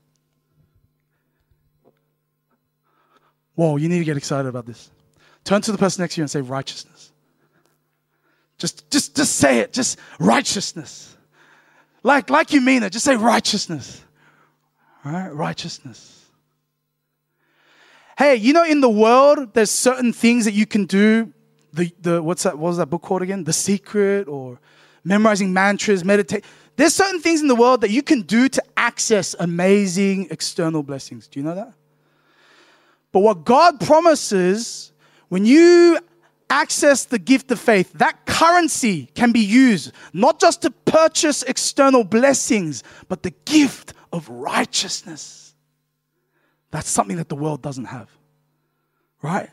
Whoa, 3.56 3.78
you 3.78 3.90
need 3.90 4.00
to 4.00 4.06
get 4.06 4.18
excited 4.18 4.48
about 4.48 4.66
this. 4.66 4.90
Turn 5.44 5.62
to 5.62 5.72
the 5.72 5.78
person 5.78 6.02
next 6.02 6.16
to 6.16 6.22
you 6.22 6.24
and 6.24 6.32
say 6.32 6.42
righteousness. 6.42 7.12
Just, 8.58 8.90
just, 8.92 9.16
just 9.16 9.36
say 9.36 9.60
it. 9.60 9.74
Just 9.74 10.00
righteousness. 10.20 11.16
Like, 12.04 12.30
like 12.30 12.54
you 12.54 12.62
mean 12.62 12.84
it. 12.84 12.92
Just 12.92 13.06
say 13.06 13.16
righteousness. 13.16 14.04
Right? 15.04 15.30
Righteousness. 15.30 16.26
Hey, 18.18 18.36
you 18.36 18.54
know, 18.54 18.64
in 18.64 18.82
the 18.82 18.90
world, 18.90 19.54
there's 19.54 19.72
certain 19.72 20.14
things 20.14 20.46
that 20.46 20.54
you 20.54 20.66
can 20.66 20.86
do. 20.86 21.34
The, 21.74 21.94
the 22.02 22.22
what's 22.22 22.44
that? 22.44 22.58
What 22.58 22.70
was 22.70 22.78
that 22.78 22.88
book 22.88 23.02
called 23.02 23.22
again? 23.22 23.44
The 23.44 23.54
Secret 23.54 24.28
or 24.28 24.60
memorizing 25.04 25.54
mantras, 25.54 26.04
meditate. 26.04 26.46
There's 26.76 26.94
certain 26.94 27.20
things 27.20 27.42
in 27.42 27.48
the 27.48 27.56
world 27.56 27.82
that 27.82 27.92
you 27.92 28.02
can 28.02 28.22
do 28.22 28.50
to 28.50 28.64
access 28.78 29.36
amazing 29.40 30.28
external 30.32 30.84
blessings. 30.84 31.28
Do 31.28 31.40
you 31.40 31.46
know 31.46 31.56
that? 31.56 31.74
But 33.12 33.20
what 33.20 33.46
God 33.46 33.80
promises 33.80 34.92
when 35.30 35.46
you 35.46 36.00
access 36.50 37.06
the 37.06 37.20
gift 37.20 37.50
of 37.52 37.60
faith, 37.60 37.94
that 37.94 38.26
currency 38.26 39.10
can 39.16 39.32
be 39.32 39.40
used 39.40 39.94
not 40.14 40.40
just 40.40 40.62
to 40.64 40.72
purchase 40.72 41.44
external 41.44 42.04
blessings, 42.04 42.84
but 43.08 43.24
the 43.24 43.32
gift 43.46 43.94
of 44.12 44.28
righteousness. 44.30 45.56
That's 46.72 46.90
something 46.90 47.18
that 47.18 47.30
the 47.30 47.36
world 47.36 47.62
doesn't 47.62 47.86
have, 47.86 48.10
right? 49.22 49.50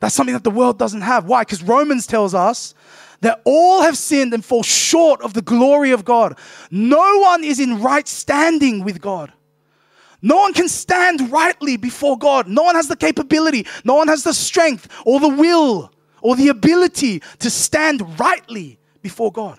That's 0.00 0.14
something 0.14 0.34
that 0.34 0.44
the 0.44 0.50
world 0.50 0.78
doesn't 0.78 1.00
have. 1.00 1.24
Why? 1.24 1.42
Because 1.42 1.62
Romans 1.62 2.06
tells 2.06 2.34
us 2.34 2.74
that 3.20 3.40
all 3.44 3.82
have 3.82 3.96
sinned 3.96 4.32
and 4.32 4.44
fall 4.44 4.62
short 4.62 5.20
of 5.22 5.34
the 5.34 5.42
glory 5.42 5.90
of 5.90 6.04
God. 6.04 6.38
No 6.70 7.18
one 7.18 7.42
is 7.42 7.58
in 7.58 7.82
right 7.82 8.06
standing 8.06 8.84
with 8.84 9.00
God. 9.00 9.32
No 10.22 10.36
one 10.36 10.52
can 10.52 10.68
stand 10.68 11.30
rightly 11.30 11.76
before 11.76 12.18
God. 12.18 12.48
No 12.48 12.62
one 12.62 12.74
has 12.74 12.88
the 12.88 12.96
capability, 12.96 13.66
no 13.84 13.94
one 13.94 14.08
has 14.08 14.24
the 14.24 14.34
strength 14.34 14.88
or 15.04 15.20
the 15.20 15.28
will 15.28 15.92
or 16.20 16.36
the 16.36 16.48
ability 16.48 17.22
to 17.38 17.50
stand 17.50 18.18
rightly 18.18 18.78
before 19.02 19.30
God. 19.30 19.58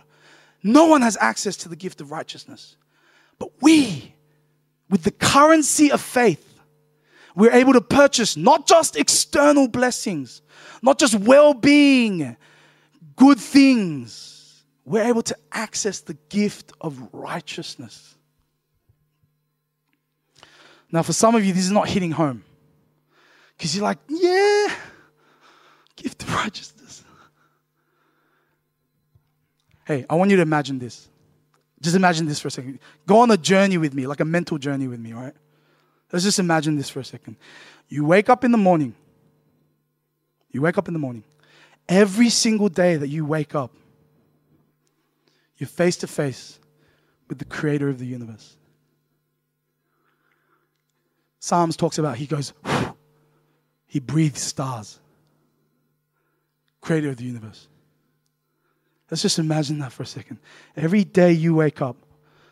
No 0.62 0.86
one 0.86 1.02
has 1.02 1.17
access 1.19 1.56
to 1.58 1.69
the 1.69 1.75
gift 1.75 2.02
of 2.02 2.12
righteousness. 2.12 2.75
But 3.38 3.49
we, 3.62 4.13
with 4.89 5.04
the 5.04 5.12
currency 5.12 5.91
of 5.91 6.02
faith, 6.02 6.45
we're 7.39 7.54
able 7.54 7.71
to 7.71 7.82
purchase 7.82 8.36
not 8.36 8.67
just 8.67 8.97
external 8.97 9.69
blessings, 9.69 10.41
not 10.82 10.99
just 10.99 11.15
well 11.15 11.54
being, 11.54 12.36
good 13.15 13.39
things. 13.39 14.65
We're 14.84 15.06
able 15.06 15.21
to 15.21 15.38
access 15.49 16.02
the 16.02 16.15
gift 16.28 16.73
of 16.82 17.02
righteousness. 17.13 18.17
Now, 20.91 21.02
for 21.02 21.13
some 21.13 21.34
of 21.34 21.45
you, 21.45 21.54
this 21.54 21.63
is 21.63 21.71
not 21.71 21.88
hitting 21.88 22.12
home. 22.12 22.43
Because 23.58 23.73
you're 23.73 23.86
like, 23.86 23.99
yeah, 24.10 24.73
gift 25.95 26.23
of 26.23 26.34
righteousness. 26.34 27.06
Hey, 29.86 30.06
I 30.10 30.15
want 30.15 30.30
you 30.30 30.36
to 30.36 30.43
imagine 30.43 30.78
this. 30.78 31.08
Just 31.82 31.95
imagine 31.95 32.25
this 32.25 32.41
for 32.41 32.49
a 32.49 32.52
second. 32.52 32.80
Go 33.08 33.19
on 33.19 33.32
a 33.32 33.38
journey 33.38 33.78
with 33.78 33.93
me, 33.93 34.08
like 34.08 34.19
a 34.19 34.25
mental 34.25 34.58
journey 34.58 34.89
with 34.89 34.99
me, 34.99 35.13
right? 35.13 35.34
Let's 36.12 36.26
just 36.26 36.39
imagine 36.39 36.76
this 36.76 36.89
for 36.89 37.00
a 37.00 37.04
second. 37.04 37.36
You 37.88 38.06
wake 38.06 38.30
up 38.30 38.43
in 38.43 38.52
the 38.52 38.58
morning. 38.58 38.95
You 40.52 40.62
wake 40.62 40.78
up 40.78 40.88
in 40.88 40.93
the 40.93 41.00
morning. 41.00 41.24
Every 41.88 42.30
single 42.30 42.69
day 42.69 42.98
that 42.98 43.08
you 43.08 43.26
wake 43.26 43.56
up, 43.56 43.72
you're 45.58 45.67
face 45.67 45.98
to 45.98 46.08
face 46.08 46.60
with 47.28 47.38
the 47.38 47.45
creator 47.45 47.89
of 47.89 48.00
the 48.00 48.06
universe. 48.06 48.56
Psalms 51.39 51.78
talks 51.78 51.98
about 51.98 52.17
he 52.17 52.26
goes, 52.26 52.54
he 53.88 54.00
breathes 54.00 54.41
stars. 54.41 55.00
Creator 56.82 57.10
of 57.10 57.17
the 57.17 57.26
universe. 57.26 57.67
Let's 59.10 59.22
just 59.22 59.39
imagine 59.39 59.80
that 59.80 59.91
for 59.91 60.04
a 60.04 60.06
second. 60.06 60.39
Every 60.76 61.04
day 61.04 61.32
you 61.32 61.56
wake 61.56 61.82
up, 61.82 61.98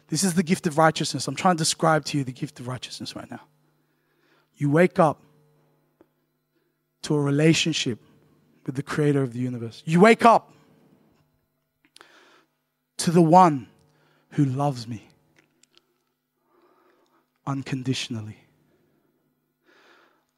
this 0.09 0.23
is 0.23 0.33
the 0.33 0.43
gift 0.43 0.67
of 0.67 0.77
righteousness. 0.77 1.27
I'm 1.27 1.35
trying 1.35 1.55
to 1.55 1.59
describe 1.59 2.05
to 2.05 2.17
you 2.17 2.23
the 2.23 2.31
gift 2.31 2.59
of 2.59 2.67
righteousness 2.67 3.15
right 3.15 3.29
now. 3.29 3.41
You 4.55 4.71
wake 4.71 4.99
up 4.99 5.21
to 7.03 7.15
a 7.15 7.21
relationship 7.21 7.99
with 8.65 8.75
the 8.75 8.83
creator 8.83 9.21
of 9.21 9.33
the 9.33 9.39
universe. 9.39 9.83
You 9.85 9.99
wake 9.99 10.25
up 10.25 10.51
to 12.97 13.11
the 13.11 13.21
one 13.21 13.67
who 14.31 14.45
loves 14.45 14.87
me 14.87 15.07
unconditionally 17.45 18.37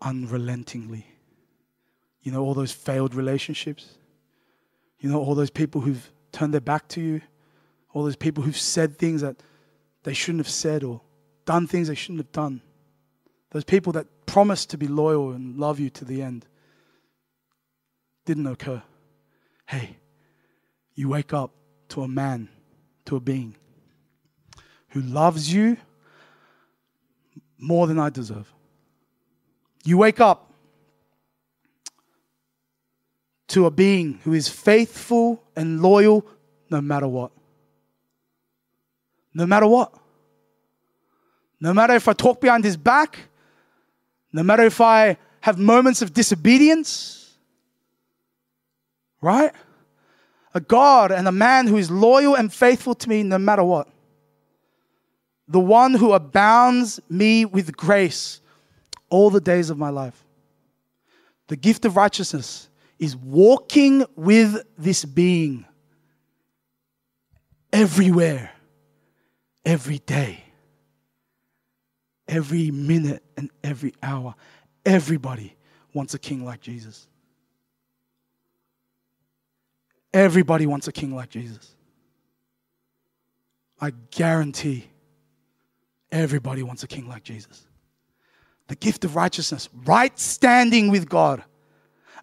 unrelentingly. 0.02 1.06
You 2.22 2.32
know, 2.32 2.44
all 2.44 2.54
those 2.54 2.72
failed 2.72 3.16
relationships. 3.16 3.98
You 5.00 5.10
know, 5.10 5.20
all 5.20 5.36
those 5.36 5.50
people 5.50 5.82
who've 5.82 6.12
turned 6.32 6.54
their 6.54 6.62
back 6.62 6.88
to 6.90 7.02
you. 7.02 7.22
All 7.94 8.04
those 8.04 8.16
people 8.16 8.44
who've 8.44 8.58
said 8.58 8.98
things 8.98 9.22
that 9.22 9.38
they 10.04 10.14
shouldn't 10.14 10.46
have 10.46 10.50
said 10.50 10.84
or 10.84 11.02
done 11.46 11.68
things 11.68 11.88
they 11.88 11.96
shouldn't 11.96 12.20
have 12.20 12.32
done. 12.32 12.62
Those 13.52 13.64
people 13.64 13.94
that 13.94 14.08
promised 14.26 14.70
to 14.72 14.78
be 14.78 14.88
loyal 14.88 15.32
and 15.32 15.58
love 15.58 15.80
you 15.80 15.90
to 15.90 16.06
the 16.06 16.22
end 16.22 16.46
didn't 18.26 18.48
occur. 18.48 18.82
Hey, 19.66 19.98
you 20.94 21.10
wake 21.10 21.34
up 21.34 21.52
to 21.90 22.04
a 22.04 22.08
man, 22.08 22.50
to 23.06 23.16
a 23.16 23.20
being 23.20 23.56
who 24.90 25.02
loves 25.02 25.52
you 25.52 25.78
more 27.58 27.88
than 27.88 28.00
I 28.00 28.10
deserve. 28.10 28.52
You 29.84 29.98
wake 29.98 30.20
up 30.20 30.52
to 33.48 33.66
a 33.66 33.72
being 33.72 34.20
who 34.24 34.34
is 34.34 34.48
faithful 34.48 35.44
and 35.56 35.82
loyal 35.82 36.26
no 36.70 36.82
matter 36.82 37.08
what. 37.08 37.32
No 39.34 39.46
matter 39.46 39.68
what. 39.68 39.94
No 41.62 41.74
matter 41.74 41.94
if 41.94 42.08
I 42.08 42.14
talk 42.14 42.40
behind 42.42 42.64
his 42.64 42.78
back, 42.78 43.20
no 44.32 44.44
matter 44.44 44.64
if 44.64 44.80
I 44.80 45.18
have 45.42 45.58
moments 45.58 46.02
of 46.02 46.14
disobedience, 46.14 47.38
right? 49.22 49.52
A 50.54 50.60
God 50.60 51.12
and 51.12 51.28
a 51.28 51.32
man 51.32 51.68
who 51.68 51.78
is 51.78 51.92
loyal 51.92 52.36
and 52.36 52.52
faithful 52.52 52.96
to 52.96 53.10
me 53.10 53.24
no 53.24 53.38
matter 53.38 53.64
what. 53.64 53.88
The 55.48 55.60
one 55.60 55.94
who 55.94 56.14
abounds 56.14 57.00
me 57.10 57.46
with 57.46 57.76
grace 57.76 58.40
all 59.10 59.30
the 59.30 59.42
days 59.42 59.70
of 59.70 59.78
my 59.78 59.90
life. 59.90 60.24
The 61.48 61.56
gift 61.56 61.86
of 61.86 61.96
righteousness 61.96 62.70
is 63.00 63.16
walking 63.16 64.06
with 64.16 64.62
this 64.78 65.06
being 65.06 65.66
everywhere, 67.74 68.52
every 69.66 70.00
day, 70.00 70.44
every 72.28 72.72
minute, 72.72 73.24
and 73.38 73.50
every 73.64 73.94
hour. 74.02 74.36
Everybody 74.86 75.56
wants 75.94 76.14
a 76.14 76.20
king 76.20 76.46
like 76.46 76.62
Jesus. 76.62 77.08
Everybody 80.14 80.66
wants 80.66 80.88
a 80.88 80.92
king 80.92 81.16
like 81.16 81.30
Jesus. 81.30 81.76
I 83.80 83.92
guarantee 84.12 84.90
everybody 86.12 86.64
wants 86.64 86.84
a 86.84 86.88
king 86.88 87.08
like 87.08 87.24
Jesus 87.24 87.68
the 88.70 88.76
gift 88.76 89.04
of 89.04 89.16
righteousness, 89.16 89.68
right 89.86 90.18
standing 90.18 90.90
with 90.90 91.10
God, 91.10 91.44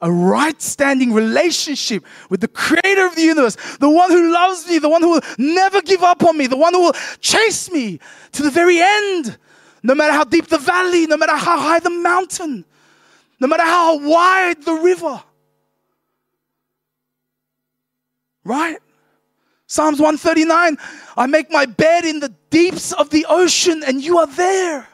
a 0.02 0.11
right 0.11 0.61
standing 0.61 1.12
relationship 1.12 2.04
with 2.30 2.40
the 2.40 2.48
creator 2.48 3.06
of 3.06 3.14
the 3.14 3.22
universe, 3.22 3.56
the 3.78 3.90
one 3.90 4.11
who 4.11 4.32
loves 4.32 4.66
me, 4.68 4.78
the 4.78 4.88
one 4.88 5.02
who 5.02 5.11
will 5.11 5.22
never 5.38 5.80
give 5.82 6.02
up 6.02 6.24
on 6.24 6.37
me, 6.37 6.46
the 6.46 6.56
one 6.56 6.74
who 6.74 6.80
will 6.80 6.96
chase 7.20 7.70
me 7.70 7.98
to 8.32 8.42
the 8.42 8.50
very 8.50 8.80
end, 8.80 9.38
no 9.82 9.94
matter 9.94 10.12
how 10.12 10.24
deep 10.24 10.46
the 10.48 10.59
valley, 10.59 11.06
no 11.06 11.16
matter 11.16 11.37
how 11.37 11.59
high 11.59 11.78
the 11.78 11.90
mountain, 11.90 12.64
no 13.40 13.46
matter 13.46 13.62
how 13.62 13.98
wide 13.98 14.62
the 14.62 14.74
river. 14.74 15.22
Right? 18.44 18.78
Psalms 19.66 19.98
139 19.98 20.76
I 21.16 21.26
make 21.26 21.50
my 21.50 21.66
bed 21.66 22.04
in 22.04 22.20
the 22.20 22.32
deeps 22.50 22.92
of 22.92 23.11
the 23.11 23.26
ocean, 23.28 23.82
and 23.85 24.02
you 24.02 24.18
are 24.18 24.26
there. 24.26 24.88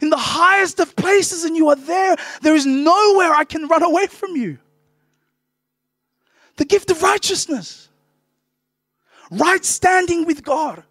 In 0.00 0.10
the 0.10 0.16
highest 0.16 0.80
of 0.80 0.94
places, 0.96 1.44
and 1.44 1.56
you 1.56 1.68
are 1.68 1.76
there. 1.76 2.16
There 2.42 2.54
is 2.54 2.66
nowhere 2.66 3.32
I 3.32 3.44
can 3.44 3.66
run 3.68 3.82
away 3.82 4.06
from 4.06 4.36
you. 4.36 4.58
The 6.56 6.64
gift 6.64 6.90
of 6.90 7.02
righteousness, 7.02 7.88
right 9.30 9.64
standing 9.64 10.24
with 10.24 10.42
God. 10.42 10.82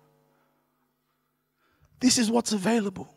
This 1.99 2.17
is 2.17 2.29
what's 2.29 2.53
available. 2.53 3.13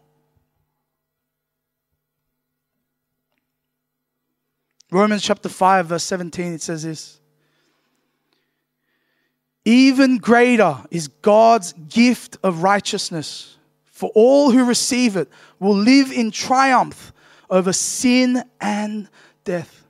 Romans 4.91 5.23
chapter 5.23 5.49
5, 5.49 5.87
verse 5.87 6.05
17, 6.05 6.55
it 6.55 6.63
says 6.63 6.83
this 6.83 7.21
Even 9.65 10.19
greater 10.19 10.79
is 10.91 11.09
God's 11.09 11.73
gift 11.73 12.39
of 12.43 12.63
righteousness, 12.63 13.57
for 14.01 14.11
all 14.15 14.51
who 14.51 14.65
receive 14.65 15.19
it 15.19 15.29
will 15.59 15.77
live 15.77 16.11
in 16.11 16.31
triumph 16.31 17.13
over 17.51 17.71
sin 17.71 18.43
and 18.59 19.11
death. 19.45 19.85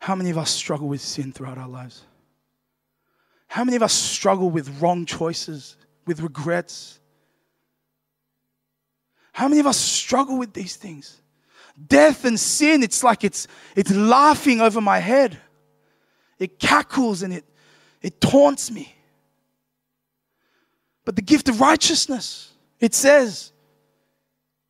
How 0.00 0.16
many 0.16 0.30
of 0.30 0.38
us 0.38 0.50
struggle 0.50 0.88
with 0.88 1.00
sin 1.00 1.32
throughout 1.32 1.56
our 1.56 1.68
lives? 1.68 2.02
How 3.46 3.62
many 3.62 3.76
of 3.76 3.84
us 3.84 3.92
struggle 3.92 4.50
with 4.50 4.82
wrong 4.82 5.06
choices, 5.06 5.76
with 6.04 6.20
regrets? 6.20 6.98
How 9.30 9.46
many 9.46 9.60
of 9.60 9.68
us 9.68 9.78
struggle 9.78 10.36
with 10.36 10.52
these 10.52 10.74
things? 10.74 11.22
Death 11.86 12.24
and 12.24 12.40
sin, 12.40 12.82
it's 12.82 13.04
like 13.04 13.22
it's, 13.22 13.46
it's 13.76 13.94
laughing 13.94 14.60
over 14.60 14.80
my 14.80 14.98
head. 14.98 15.38
It 16.40 16.58
cackles 16.58 17.22
and 17.22 17.32
it, 17.32 17.44
it 18.02 18.20
taunts 18.20 18.68
me. 18.68 18.97
But 21.08 21.16
the 21.16 21.22
gift 21.22 21.48
of 21.48 21.62
righteousness, 21.62 22.52
it 22.80 22.92
says, 22.92 23.52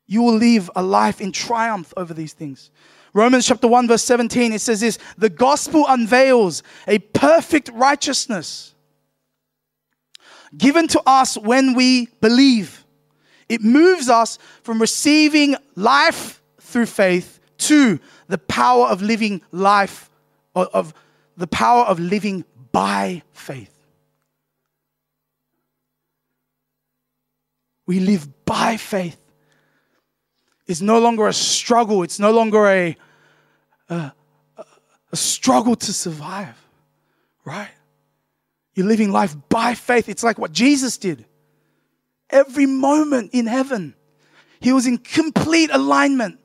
you 0.06 0.22
will 0.22 0.36
live 0.36 0.70
a 0.76 0.82
life 0.84 1.20
in 1.20 1.32
triumph 1.32 1.92
over 1.96 2.14
these 2.14 2.32
things. 2.32 2.70
Romans 3.12 3.44
chapter 3.44 3.66
1, 3.66 3.88
verse 3.88 4.04
17, 4.04 4.52
it 4.52 4.60
says 4.60 4.78
this 4.80 5.00
the 5.16 5.30
gospel 5.30 5.84
unveils 5.88 6.62
a 6.86 7.00
perfect 7.00 7.70
righteousness 7.74 8.72
given 10.56 10.86
to 10.86 11.02
us 11.06 11.36
when 11.36 11.74
we 11.74 12.06
believe. 12.20 12.86
It 13.48 13.60
moves 13.60 14.08
us 14.08 14.38
from 14.62 14.80
receiving 14.80 15.56
life 15.74 16.40
through 16.60 16.86
faith 16.86 17.40
to 17.66 17.98
the 18.28 18.38
power 18.38 18.86
of 18.86 19.02
living 19.02 19.42
life, 19.50 20.08
of 20.54 20.94
the 21.36 21.48
power 21.48 21.84
of 21.84 21.98
living 21.98 22.44
by 22.70 23.24
faith. 23.32 23.77
We 27.88 28.00
live 28.00 28.44
by 28.44 28.76
faith. 28.76 29.18
It's 30.66 30.82
no 30.82 30.98
longer 30.98 31.26
a 31.26 31.32
struggle, 31.32 32.02
it's 32.02 32.18
no 32.18 32.30
longer 32.32 32.66
a, 32.66 32.96
a, 33.88 34.12
a 35.10 35.16
struggle 35.16 35.74
to 35.74 35.92
survive, 35.94 36.54
right? 37.46 37.70
You're 38.74 38.86
living 38.86 39.10
life 39.10 39.34
by 39.48 39.74
faith. 39.74 40.10
It's 40.10 40.22
like 40.22 40.38
what 40.38 40.52
Jesus 40.52 40.98
did. 40.98 41.24
Every 42.28 42.66
moment 42.66 43.30
in 43.32 43.46
heaven, 43.46 43.94
he 44.60 44.74
was 44.74 44.86
in 44.86 44.98
complete 44.98 45.70
alignment 45.72 46.38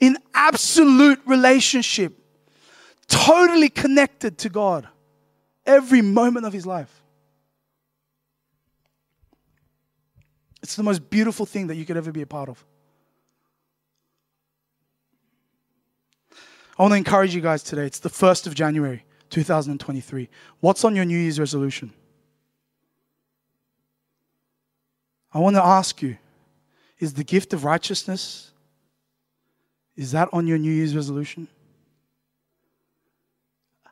in 0.00 0.18
absolute 0.34 1.20
relationship, 1.26 2.18
totally 3.06 3.68
connected 3.68 4.36
to 4.38 4.48
God 4.48 4.88
every 5.64 6.02
moment 6.02 6.44
of 6.44 6.52
his 6.52 6.66
life. 6.66 7.01
It's 10.62 10.76
the 10.76 10.82
most 10.82 11.10
beautiful 11.10 11.46
thing 11.46 11.66
that 11.66 11.76
you 11.76 11.84
could 11.84 11.96
ever 11.96 12.12
be 12.12 12.22
a 12.22 12.26
part 12.26 12.48
of. 12.48 12.64
I 16.78 16.82
want 16.82 16.92
to 16.92 16.96
encourage 16.96 17.34
you 17.34 17.40
guys 17.40 17.62
today. 17.62 17.84
It's 17.84 17.98
the 17.98 18.08
1st 18.08 18.46
of 18.46 18.54
January, 18.54 19.04
2023. 19.30 20.28
What's 20.60 20.84
on 20.84 20.96
your 20.96 21.04
New 21.04 21.18
Year's 21.18 21.38
resolution? 21.38 21.92
I 25.32 25.38
want 25.38 25.56
to 25.56 25.64
ask 25.64 26.00
you 26.02 26.16
is 26.98 27.14
the 27.14 27.24
gift 27.24 27.52
of 27.52 27.64
righteousness 27.64 28.52
is 29.96 30.12
that 30.12 30.28
on 30.32 30.46
your 30.46 30.58
New 30.58 30.72
Year's 30.72 30.96
resolution? 30.96 31.48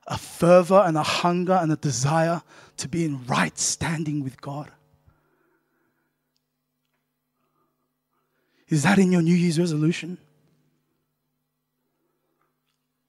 A 0.07 0.17
fervor 0.17 0.83
and 0.87 0.97
a 0.97 1.03
hunger 1.03 1.53
and 1.53 1.71
a 1.71 1.77
desire 1.77 2.43
to 2.79 2.89
be 2.89 3.05
in 3.05 3.25
right 3.27 3.57
standing 3.59 4.25
with 4.25 4.41
God? 4.41 4.71
Is 8.71 8.85
that 8.85 8.99
in 8.99 9.11
your 9.11 9.21
New 9.21 9.35
Year's 9.35 9.59
resolution? 9.59 10.17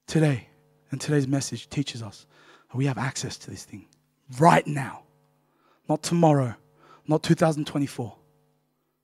Today, 0.08 0.48
and 0.90 1.00
today's 1.00 1.28
message 1.28 1.70
teaches 1.70 2.02
us 2.02 2.26
that 2.70 2.76
we 2.76 2.86
have 2.86 2.98
access 2.98 3.38
to 3.38 3.50
this 3.50 3.64
thing 3.64 3.86
right 4.38 4.66
now, 4.66 5.04
not 5.88 6.02
tomorrow, 6.02 6.54
not 7.06 7.22
2024. 7.22 8.14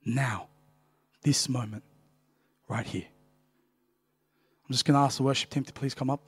Now, 0.04 0.48
this 1.22 1.48
moment, 1.48 1.84
right 2.68 2.86
here. 2.86 3.06
I'm 4.66 4.72
just 4.72 4.84
going 4.84 4.94
to 4.96 5.00
ask 5.00 5.16
the 5.16 5.22
worship 5.22 5.50
team 5.50 5.64
to 5.64 5.72
please 5.72 5.94
come 5.94 6.10
up. 6.10 6.20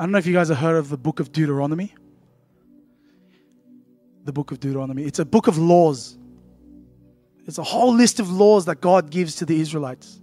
I 0.00 0.04
don't 0.04 0.12
know 0.12 0.18
if 0.18 0.26
you 0.26 0.32
guys 0.32 0.48
have 0.48 0.56
heard 0.56 0.76
of 0.76 0.88
the 0.88 0.96
book 0.96 1.20
of 1.20 1.30
Deuteronomy. 1.30 1.92
The 4.24 4.32
book 4.32 4.50
of 4.50 4.58
Deuteronomy. 4.58 5.04
It's 5.04 5.18
a 5.18 5.26
book 5.26 5.46
of 5.46 5.58
laws. 5.58 6.16
It's 7.44 7.58
a 7.58 7.62
whole 7.62 7.92
list 7.92 8.18
of 8.18 8.32
laws 8.32 8.64
that 8.64 8.80
God 8.80 9.10
gives 9.10 9.34
to 9.36 9.44
the 9.44 9.60
Israelites. 9.60 10.22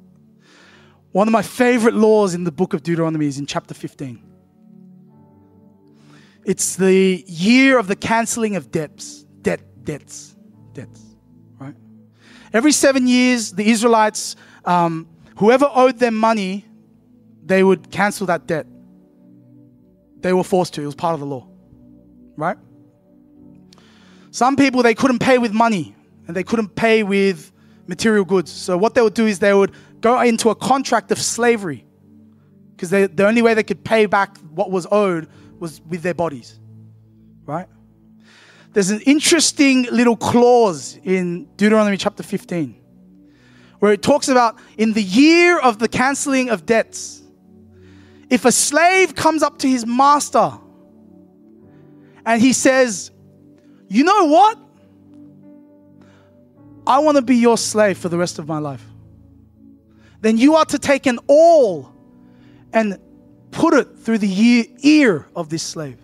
One 1.12 1.28
of 1.28 1.32
my 1.32 1.44
favorite 1.44 1.94
laws 1.94 2.34
in 2.34 2.44
the 2.44 2.52
book 2.52 2.74
of 2.74 2.82
Deuteronomy 2.82 3.28
is 3.28 3.38
in 3.38 3.46
chapter 3.46 3.76
15. 3.76 4.20
It's 6.44 6.76
the 6.76 7.24
year 7.28 7.78
of 7.78 7.86
the 7.86 7.96
canceling 7.96 8.56
of 8.56 8.72
debts, 8.72 9.26
debt, 9.44 9.62
debts, 9.84 10.36
debts, 10.74 11.04
right? 11.60 11.76
Every 12.52 12.72
seven 12.72 13.06
years, 13.06 13.52
the 13.52 13.70
Israelites, 13.70 14.38
um, 14.66 15.08
whoever 15.38 15.70
owed 15.72 16.00
them 16.00 16.16
money, 16.16 16.66
they 17.46 17.64
would 17.64 17.92
cancel 17.92 18.26
that 18.26 18.48
debt. 18.48 18.66
They 20.22 20.34
were 20.34 20.44
forced 20.44 20.74
to, 20.76 20.82
it 20.82 20.86
was 20.86 20.96
part 20.96 21.14
of 21.14 21.20
the 21.20 21.26
law. 21.26 21.48
Right? 22.36 22.58
Some 24.32 24.56
people, 24.56 24.84
they 24.84 24.94
couldn't 24.94 25.20
pay 25.20 25.38
with 25.38 25.54
money 25.54 25.96
and 26.28 26.36
they 26.36 26.44
couldn't 26.44 26.76
pay 26.76 27.04
with 27.04 27.52
material 27.88 28.26
goods. 28.26 28.52
So, 28.52 28.78
what 28.78 28.94
they 28.94 29.02
would 29.02 29.14
do 29.14 29.26
is 29.26 29.40
they 29.40 29.54
would 29.54 29.72
go 30.02 30.20
into 30.22 30.50
a 30.50 30.56
contract 30.56 31.12
of 31.12 31.20
slavery 31.20 31.86
because 32.76 32.92
the 32.92 33.26
only 33.26 33.42
way 33.42 33.54
they 33.54 33.64
could 33.64 33.84
pay 33.84 34.06
back 34.06 34.38
what 34.54 34.70
was 34.70 34.86
owed 34.92 35.28
was 35.60 35.82
with 35.82 36.04
their 36.04 36.14
bodies. 36.14 36.60
Right? 37.46 37.68
There's 38.74 38.92
an 38.92 39.02
interesting 39.02 39.88
little 39.92 40.16
clause 40.16 41.00
in 41.04 41.48
Deuteronomy 41.56 41.98
chapter 41.98 42.22
15 42.22 42.76
where 43.80 43.94
it 43.94 44.02
talks 44.02 44.28
about 44.28 44.58
in 44.78 44.94
the 44.94 45.02
year 45.02 45.60
of 45.60 45.80
the 45.80 45.88
canceling 45.88 46.50
of 46.50 46.66
debts, 46.66 47.22
if 48.30 48.46
a 48.46 48.52
slave 48.52 49.16
comes 49.16 49.44
up 49.44 49.60
to 49.60 49.68
his 49.68 49.86
master 49.86 50.52
and 52.26 52.42
he 52.42 52.54
says, 52.54 53.12
You 53.88 54.04
know 54.04 54.26
what? 54.26 54.58
I 56.86 57.00
want 57.00 57.18
to 57.18 57.22
be 57.22 57.36
your 57.36 57.58
slave 57.58 57.98
for 57.98 58.10
the 58.10 58.18
rest 58.18 58.40
of 58.40 58.48
my 58.48 58.60
life. 58.60 58.84
Then 60.22 60.38
you 60.38 60.56
are 60.56 60.66
to 60.66 60.80
take 60.80 61.06
an 61.06 61.20
awl 61.28 61.94
and 62.74 63.00
put 63.52 63.74
it 63.74 64.00
through 64.00 64.20
the 64.20 64.70
ear 64.80 65.28
of 65.36 65.50
this 65.50 65.64
slave. 65.64 66.00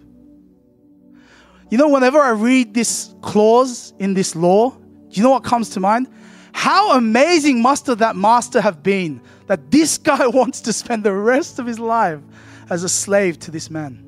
You 1.69 1.77
know, 1.77 1.89
whenever 1.89 2.19
I 2.19 2.31
read 2.31 2.73
this 2.73 3.15
clause 3.21 3.93
in 3.97 4.13
this 4.13 4.35
law, 4.35 4.71
do 4.71 4.77
you 5.11 5.23
know 5.23 5.31
what 5.31 5.43
comes 5.43 5.69
to 5.71 5.79
mind? 5.79 6.07
How 6.53 6.97
amazing 6.97 7.61
must 7.61 7.85
that 7.85 8.15
master 8.15 8.61
have 8.61 8.83
been 8.83 9.21
that 9.47 9.71
this 9.71 9.97
guy 10.11 10.27
wants 10.27 10.61
to 10.61 10.73
spend 10.73 11.03
the 11.03 11.13
rest 11.13 11.59
of 11.59 11.65
his 11.65 11.79
life 11.79 12.21
as 12.69 12.83
a 12.83 12.89
slave 12.89 13.39
to 13.39 13.51
this 13.51 13.69
man. 13.69 13.99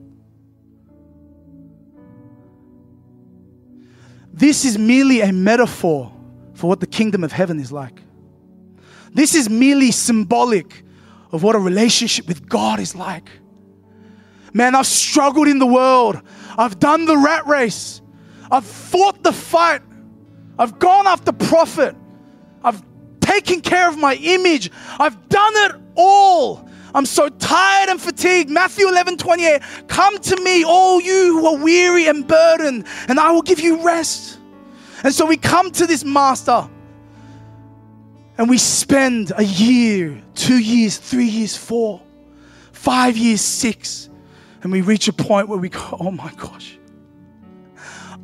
This 4.31 4.65
is 4.65 4.77
merely 4.77 5.21
a 5.21 5.31
metaphor 5.31 6.11
for 6.53 6.67
what 6.67 6.79
the 6.79 6.87
kingdom 6.87 7.23
of 7.23 7.31
heaven 7.31 7.59
is 7.59 7.71
like. 7.71 8.01
This 9.13 9.33
is 9.33 9.49
merely 9.49 9.91
symbolic 9.91 10.83
of 11.31 11.41
what 11.41 11.55
a 11.55 11.59
relationship 11.59 12.27
with 12.27 12.47
God 12.47 12.79
is 12.79 12.95
like. 12.95 13.29
Man, 14.53 14.75
I've 14.75 14.87
struggled 14.87 15.47
in 15.47 15.59
the 15.59 15.65
world. 15.65 16.21
I've 16.57 16.79
done 16.79 17.05
the 17.05 17.17
rat 17.17 17.45
race. 17.47 18.01
I've 18.51 18.65
fought 18.65 19.23
the 19.23 19.33
fight. 19.33 19.81
I've 20.59 20.79
gone 20.79 21.07
after 21.07 21.31
profit. 21.31 21.95
I've 22.66 22.84
taken 23.22 23.61
care 23.61 23.88
of 23.88 23.97
my 23.97 24.16
image. 24.16 24.72
I've 24.99 25.30
done 25.30 25.53
it 25.55 25.76
all. 25.95 26.68
I'm 26.95 27.05
so 27.05 27.30
tired 27.30 27.89
and 27.89 28.01
fatigued. 28.01 28.49
Matthew 28.49 28.88
11 28.88 29.18
28. 29.18 29.61
Come 29.88 30.18
to 30.18 30.41
me, 30.41 30.63
all 30.63 30.99
you 30.99 31.39
who 31.39 31.45
are 31.47 31.63
weary 31.63 32.07
and 32.07 32.28
burdened, 32.28 32.88
and 33.07 33.20
I 33.20 33.32
will 33.32 33.43
give 33.43 33.59
you 33.59 33.86
rest. 33.86 34.39
And 35.03 35.13
so 35.13 35.26
we 35.26 35.38
come 35.38 35.72
to 35.72 35.86
this 35.86 36.03
master 36.03 36.68
and 38.38 38.49
we 38.49 38.57
spend 38.57 39.32
a 39.38 39.43
year, 39.43 40.22
two 40.34 40.57
years, 40.57 40.97
three 40.97 41.28
years, 41.28 41.55
four, 41.55 42.01
five 42.72 43.16
years, 43.16 43.41
six, 43.41 44.09
and 44.63 44.72
we 44.72 44.82
reach 44.82 45.07
a 45.07 45.13
point 45.13 45.47
where 45.47 45.59
we 45.59 45.70
go, 45.70 45.97
oh 45.99 46.11
my 46.11 46.32
gosh, 46.34 46.80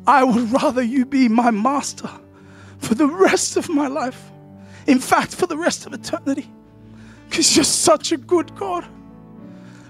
I 0.06 0.24
would 0.24 0.50
rather 0.50 0.82
you 0.82 1.06
be 1.06 1.28
my 1.28 1.52
master 1.52 2.10
for 2.78 2.94
the 2.94 3.06
rest 3.06 3.56
of 3.56 3.68
my 3.68 3.86
life. 3.86 4.31
In 4.86 4.98
fact, 4.98 5.34
for 5.34 5.46
the 5.46 5.56
rest 5.56 5.86
of 5.86 5.92
eternity. 5.92 6.50
Because 7.28 7.56
you're 7.56 7.64
such 7.64 8.12
a 8.12 8.16
good 8.16 8.54
God. 8.56 8.86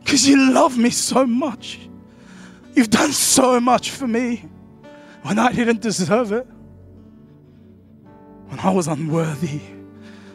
Because 0.01 0.28
you 0.28 0.53
love 0.53 0.78
me 0.78 0.90
so 0.90 1.26
much. 1.26 1.80
You've 2.74 2.90
done 2.90 3.12
so 3.12 3.61
much 3.61 3.90
for 3.90 4.07
me 4.07 4.45
when 5.22 5.38
I 5.38 5.53
didn't 5.53 5.80
deserve 5.80 6.32
it. 6.32 6.47
When 8.49 8.61
I 8.61 8.70
was 8.70 8.86
unworthy, 8.86 9.61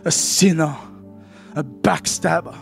a 0.06 0.12
sinner, 0.12 0.76
a 1.56 1.64
backstabber. 1.64 2.58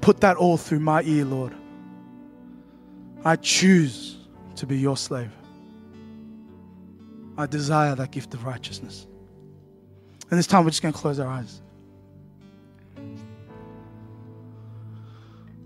Put 0.00 0.20
that 0.20 0.36
awl 0.36 0.56
through 0.56 0.80
my 0.80 1.02
ear, 1.02 1.24
Lord. 1.24 1.54
I 3.24 3.36
choose 3.36 4.16
to 4.56 4.66
be 4.66 4.78
your 4.78 4.96
slave. 4.96 5.30
I 7.40 7.46
desire 7.46 7.94
that 7.94 8.10
gift 8.10 8.34
of 8.34 8.44
righteousness. 8.44 9.06
And 10.30 10.38
this 10.38 10.46
time 10.46 10.64
we're 10.64 10.70
just 10.70 10.82
going 10.82 10.92
to 10.92 11.00
close 11.00 11.18
our 11.18 11.26
eyes. 11.26 11.62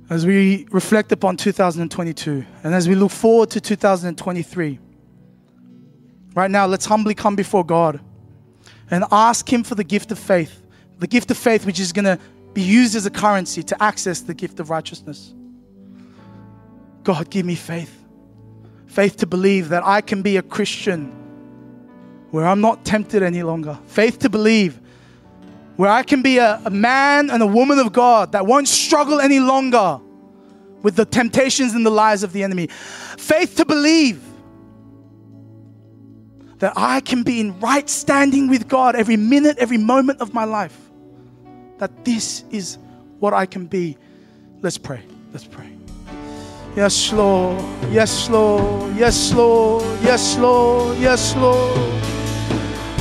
As 0.09 0.25
we 0.25 0.69
reflect 0.71 1.11
upon 1.11 1.37
2022 1.37 2.45
and 2.63 2.75
as 2.75 2.89
we 2.89 2.95
look 2.95 3.11
forward 3.11 3.51
to 3.51 3.61
2023, 3.61 4.79
right 6.35 6.51
now 6.51 6.67
let's 6.67 6.87
humbly 6.87 7.15
come 7.15 7.35
before 7.35 7.65
God 7.65 7.99
and 8.91 9.05
ask 9.11 9.53
Him 9.53 9.65
for 9.65 9.75
the 9.75 9.83
gift 9.83 10.13
of 10.13 10.19
faith. 10.19 10.63
The 11.01 11.09
gift 11.09 11.33
of 11.33 11.37
faith, 11.37 11.67
which 11.67 11.81
is 11.81 11.93
going 11.93 12.05
to 12.05 12.21
be 12.53 12.63
used 12.63 12.95
as 12.95 13.05
a 13.05 13.11
currency 13.11 13.65
to 13.65 13.83
access 13.83 14.21
the 14.21 14.35
gift 14.35 14.61
of 14.61 14.71
righteousness. 14.71 15.35
God, 17.03 17.31
give 17.31 17.45
me 17.45 17.57
faith. 17.57 18.05
Faith 18.87 19.17
to 19.17 19.27
believe 19.27 19.71
that 19.71 19.85
I 19.85 20.03
can 20.03 20.23
be 20.23 20.37
a 20.37 20.43
Christian 20.43 21.24
where 22.35 22.49
I'm 22.49 22.61
not 22.61 22.85
tempted 22.85 23.23
any 23.23 23.45
longer. 23.45 23.79
Faith 23.87 24.19
to 24.19 24.29
believe, 24.29 24.81
where 25.77 25.89
I 25.89 26.03
can 26.03 26.21
be 26.21 26.39
a, 26.39 26.61
a 26.65 26.71
man 26.71 27.31
and 27.31 27.41
a 27.41 27.47
woman 27.47 27.79
of 27.79 27.93
God 27.93 28.33
that 28.33 28.45
won't 28.45 28.67
struggle 28.67 29.21
any 29.21 29.39
longer 29.39 30.01
with 30.83 30.97
the 30.97 31.05
temptations 31.05 31.75
and 31.75 31.87
the 31.87 31.91
lies 31.91 32.25
of 32.25 32.33
the 32.33 32.43
enemy. 32.43 32.67
Faith 32.67 33.55
to 33.59 33.65
believe 33.65 34.21
that 36.59 36.73
I 36.75 36.99
can 36.99 37.23
be 37.23 37.39
in 37.39 37.57
right 37.61 37.89
standing 37.89 38.49
with 38.49 38.67
God 38.67 38.97
every 38.97 39.17
minute, 39.17 39.57
every 39.59 39.79
moment 39.79 40.21
of 40.21 40.35
my 40.35 40.43
life. 40.43 40.77
That 41.79 42.05
this 42.05 42.43
is 42.51 42.79
what 43.21 43.33
I 43.33 43.47
can 43.47 43.67
be. 43.67 43.97
Let's 44.61 44.77
pray. 44.77 45.05
Let's 45.33 45.47
pray. 45.47 45.71
Yes, 46.75 47.13
Lord. 47.13 47.63
Yes, 47.93 48.29
Lord. 48.29 48.97
Yes, 48.97 49.33
Lord. 49.33 49.85
Yes, 50.03 50.37
Lord. 50.37 50.99
Yes, 50.99 51.37
Lord. 51.37 52.14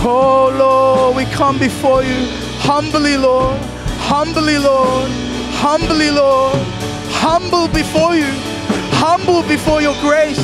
Oh 0.05 0.53
Lord, 0.59 1.15
we 1.15 1.23
come 1.31 1.57
before 1.57 2.03
you 2.03 2.27
humbly, 2.59 3.15
Lord, 3.15 3.57
humbly, 4.03 4.57
Lord, 4.57 5.09
humbly, 5.55 6.11
Lord, 6.11 6.59
humble 7.07 7.69
before 7.69 8.13
you, 8.13 8.27
humble 8.99 9.43
before 9.43 9.81
your 9.81 9.95
grace, 10.01 10.43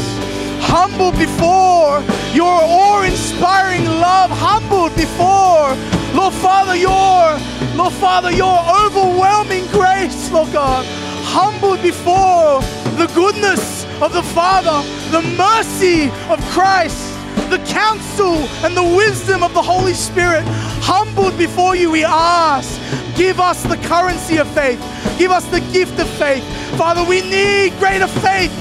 humble 0.61 1.11
before 1.11 1.99
your 2.31 2.47
awe 2.47 3.03
inspiring 3.03 3.83
love, 3.83 4.31
humbled 4.31 4.95
before, 4.95 5.75
Lord 6.15 6.33
Father, 6.35 6.77
your, 6.77 7.35
Lord 7.75 7.93
Father, 7.93 8.31
your 8.31 8.59
overwhelming 8.85 9.67
grace, 9.67 10.31
Lord 10.31 10.53
God, 10.53 10.85
humbled 11.25 11.81
before 11.81 12.61
the 12.95 13.11
goodness 13.13 13.83
of 14.01 14.13
the 14.13 14.23
Father, 14.23 14.79
the 15.11 15.21
mercy 15.35 16.05
of 16.31 16.39
Christ 16.51 17.08
the 17.49 17.59
counsel 17.65 18.35
and 18.63 18.77
the 18.77 18.83
wisdom 18.83 19.43
of 19.43 19.53
the 19.53 19.61
Holy 19.61 19.93
Spirit. 19.93 20.43
Humbled 20.81 21.37
before 21.37 21.75
you, 21.75 21.91
we 21.91 22.05
ask, 22.05 22.79
give 23.15 23.39
us 23.39 23.63
the 23.63 23.77
currency 23.77 24.37
of 24.37 24.47
faith, 24.49 24.79
give 25.17 25.31
us 25.31 25.45
the 25.47 25.59
gift 25.71 25.99
of 25.99 26.07
faith. 26.21 26.43
Father, 26.77 27.03
we 27.03 27.21
need 27.21 27.77
greater 27.79 28.07
faith. 28.07 28.53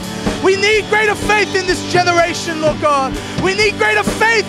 We 0.42 0.56
need 0.56 0.88
greater 0.88 1.14
faith 1.14 1.54
in 1.54 1.66
this 1.66 1.92
generation, 1.92 2.60
Lord 2.60 2.80
God. 2.80 3.12
We 3.42 3.54
need 3.54 3.76
greater 3.76 4.02
faith. 4.02 4.46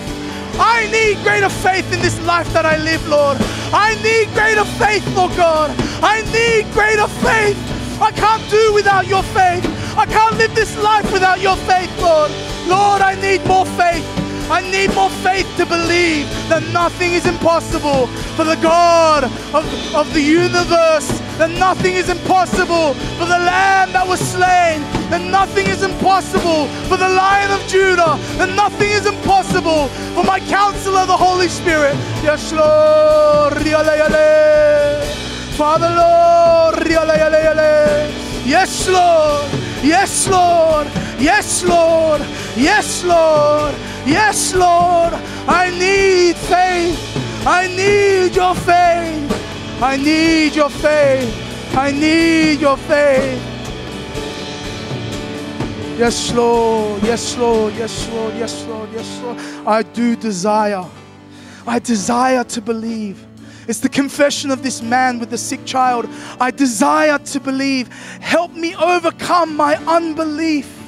I 0.60 0.90
need 0.92 1.22
greater 1.24 1.50
faith 1.50 1.92
in 1.94 2.02
this 2.02 2.20
life 2.26 2.52
that 2.54 2.66
I 2.66 2.78
live, 2.78 3.08
Lord. 3.08 3.38
I 3.72 3.96
need 4.04 4.28
greater 4.34 4.66
faith, 4.78 5.06
Lord 5.16 5.36
God. 5.36 5.72
I 6.04 6.22
need 6.32 6.72
greater 6.74 7.08
faith. 7.08 7.58
I 8.02 8.12
can't 8.12 8.44
do 8.50 8.74
without 8.74 9.08
your 9.08 9.24
faith. 9.24 9.66
I 9.98 10.06
can't 10.06 10.38
live 10.38 10.54
this 10.56 10.78
life 10.78 11.12
without 11.12 11.42
your 11.42 11.56
faith, 11.68 11.92
Lord. 12.02 12.32
Lord, 12.68 13.02
I 13.02 13.16
need 13.20 13.46
more 13.46 13.66
faith. 13.66 14.06
I 14.52 14.62
need 14.62 14.94
more 14.96 15.12
faith 15.22 15.46
to 15.58 15.66
believe 15.66 16.26
that 16.50 16.64
nothing 16.74 17.14
is 17.14 17.28
impossible 17.28 18.08
for 18.36 18.44
the 18.44 18.56
God 18.56 19.26
of, 19.54 19.64
of 19.94 20.12
the 20.14 20.22
universe, 20.22 21.08
that 21.38 21.52
nothing 21.60 21.94
is 21.94 22.10
impossible 22.10 22.96
for 23.20 23.26
the 23.26 23.38
Lamb 23.38 23.92
that 23.94 24.08
was 24.08 24.20
slain, 24.20 24.82
that 25.12 25.22
nothing 25.22 25.68
is 25.68 25.84
impossible 25.84 26.66
for 26.90 26.98
the 26.98 27.08
Lion 27.08 27.52
of 27.52 27.62
Judah, 27.68 28.18
that 28.38 28.50
nothing 28.56 28.90
is 28.90 29.06
impossible 29.06 29.88
for 30.18 30.24
my 30.24 30.40
counselor, 30.40 31.06
the 31.06 31.16
Holy 31.16 31.48
Spirit. 31.48 31.94
Yes, 32.26 32.52
Lord. 32.52 33.54
Father, 35.54 35.90
Lord. 35.94 36.88
Yes, 38.48 38.90
Lord. 38.90 39.46
Yes, 39.84 40.28
Lord. 40.28 40.88
Yes, 41.20 41.64
Lord. 41.64 42.22
Yes, 42.56 43.04
Lord. 43.04 43.76
Yes, 44.06 44.56
Lord, 44.56 45.14
I 45.48 45.70
need 45.78 46.36
faith. 46.36 47.46
I 47.46 47.68
need 47.68 48.36
your 48.36 48.56
faith. 48.56 49.82
I 49.82 49.98
need 49.98 50.56
your 50.56 50.70
faith. 50.70 51.76
I 51.76 51.92
need 51.92 52.60
your 52.60 52.78
faith. 52.78 53.42
Yes, 55.98 56.34
Lord. 56.34 57.04
Yes, 57.04 57.38
Lord. 57.38 57.74
Yes, 57.76 58.10
Lord. 58.10 58.34
Yes, 58.36 58.66
Lord. 58.66 58.90
Yes, 58.94 59.22
Lord. 59.22 59.38
I 59.68 59.84
do 59.84 60.16
desire. 60.16 60.86
I 61.68 61.80
desire 61.80 62.46
to 62.46 62.62
believe. 62.62 63.26
It's 63.68 63.82
the 63.82 63.90
confession 63.90 64.50
of 64.50 64.64
this 64.64 64.82
man 64.82 65.20
with 65.20 65.30
the 65.30 65.38
sick 65.38 65.66
child. 65.66 66.08
I 66.40 66.52
desire 66.52 67.20
to 67.20 67.40
believe. 67.40 67.90
Help 68.22 68.54
me 68.54 68.76
overcome 68.76 69.56
my 69.56 69.76
unbelief. 69.86 70.79